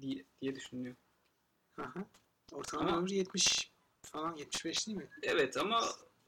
diye, 0.00 0.24
diye 0.42 0.54
düşünülüyor. 0.56 0.96
Hı. 1.76 2.04
Ortalama 2.52 2.88
Ama- 2.88 2.98
ömrü 2.98 3.14
70 3.14 3.72
falan 4.02 4.36
75 4.36 4.86
değil 4.86 4.98
mi? 4.98 5.08
Evet 5.22 5.56
ama 5.56 5.80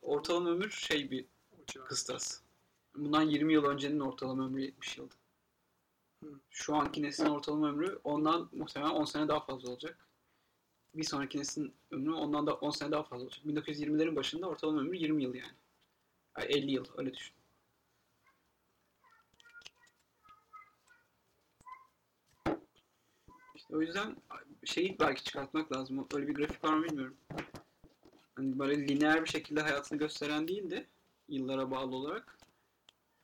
ortalama 0.02 0.50
ömür 0.50 0.70
şey 0.70 1.10
bir 1.10 1.24
kıstas. 1.84 2.40
Bundan 2.94 3.22
20 3.22 3.52
yıl 3.52 3.64
öncenin 3.64 4.00
ortalama 4.00 4.46
ömrü 4.46 4.62
70 4.62 4.98
yıldı. 4.98 5.14
Şu 6.50 6.74
anki 6.76 7.02
neslin 7.02 7.26
ortalama 7.26 7.68
ömrü 7.68 8.00
ondan 8.04 8.48
muhtemelen 8.52 8.90
10 8.90 9.04
sene 9.04 9.28
daha 9.28 9.40
fazla 9.40 9.70
olacak. 9.70 10.06
Bir 10.96 11.04
sonraki 11.04 11.38
neslin 11.38 11.74
ömrü 11.90 12.12
ondan 12.12 12.46
da 12.46 12.54
10 12.54 12.70
sene 12.70 12.90
daha 12.90 13.02
fazla 13.02 13.24
olacak. 13.24 13.44
1920'lerin 13.46 14.16
başında 14.16 14.48
ortalama 14.48 14.80
ömrü 14.80 14.96
20 14.96 15.22
yıl 15.22 15.34
yani. 15.34 15.52
yani 16.38 16.52
50 16.52 16.70
yıl 16.70 16.84
öyle 16.96 17.14
düşün. 17.14 17.36
İşte 23.54 23.76
o 23.76 23.80
yüzden 23.80 24.16
şeyi 24.64 24.98
belki 25.00 25.24
çıkartmak 25.24 25.72
lazım. 25.72 26.06
Öyle 26.14 26.28
bir 26.28 26.34
grafik 26.34 26.64
var 26.64 26.74
mı 26.74 26.84
bilmiyorum. 26.84 27.16
Hani 28.36 28.58
böyle 28.58 28.88
lineer 28.88 29.24
bir 29.24 29.28
şekilde 29.28 29.60
hayatını 29.60 29.98
gösteren 29.98 30.48
değil 30.48 30.70
de 30.70 30.86
yıllara 31.28 31.70
bağlı 31.70 31.96
olarak 31.96 32.38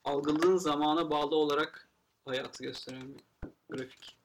algıladığın 0.05 0.57
zamana 0.57 1.11
bağlı 1.11 1.37
olarak 1.37 1.89
hayatı 2.25 2.63
gösteren 2.63 3.15
bir 3.15 3.23
grafik. 3.69 4.22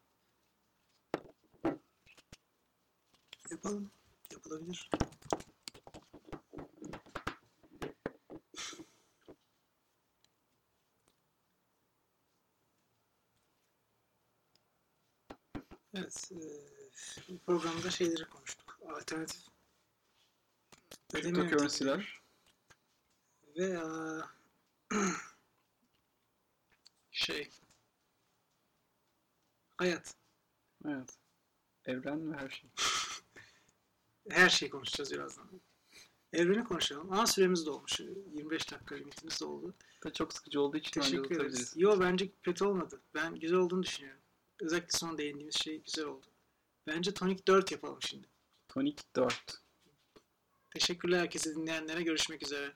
Yapalım. 3.52 3.92
Yapılabilir. 4.32 4.90
Evet. 15.94 16.32
eee, 16.32 16.62
bu 17.30 17.40
programda 17.40 17.90
şeyleri 17.92 18.26
konuştuk. 18.30 18.80
Alternatif 18.90 19.42
Ödeme 21.14 21.40
Cryptocurrency'ler. 21.40 22.22
Ve 23.58 23.80
aa, 23.80 24.30
şey 27.12 27.50
hayat. 29.78 30.16
Evet. 30.86 31.18
Evren 31.86 32.34
ve 32.34 32.38
her 32.38 32.50
şey. 32.50 32.70
Her 34.30 34.50
şeyi 34.50 34.70
konuşacağız 34.70 35.12
birazdan. 35.12 35.48
Evreni 36.34 36.64
konuşalım. 36.64 37.14
Aa 37.14 37.28
süremiz 37.28 37.66
dolmuş. 37.66 38.00
25 38.00 38.72
dakika 38.72 38.96
limitimiz 38.96 39.42
doldu. 39.42 39.74
Da 40.04 40.14
çok 40.14 40.34
sıkıcı 40.34 40.62
olduğu 40.62 40.78
için 40.78 41.02
Teşekkür 41.02 41.36
ederiz. 41.36 41.74
Yo 41.76 42.00
bence 42.00 42.30
kötü 42.44 42.66
olmadı. 42.66 43.02
Ben 43.14 43.36
güzel 43.36 43.58
olduğunu 43.58 43.84
düşünüyorum. 43.84 44.22
Özellikle 44.62 44.98
son 44.98 45.18
değindiğimiz 45.18 45.56
şey 45.56 45.82
güzel 45.82 46.06
oldu. 46.06 46.26
Bence 46.88 47.14
Tonic 47.14 47.48
4 47.48 47.72
yapalım 47.72 48.02
şimdi. 48.02 48.28
Tonic 48.68 49.04
4. 49.16 49.62
Teşekkürler 50.70 51.20
herkese 51.20 51.56
dinleyenlere. 51.56 52.04
Görüşmek 52.04 52.44
üzere. 52.44 52.74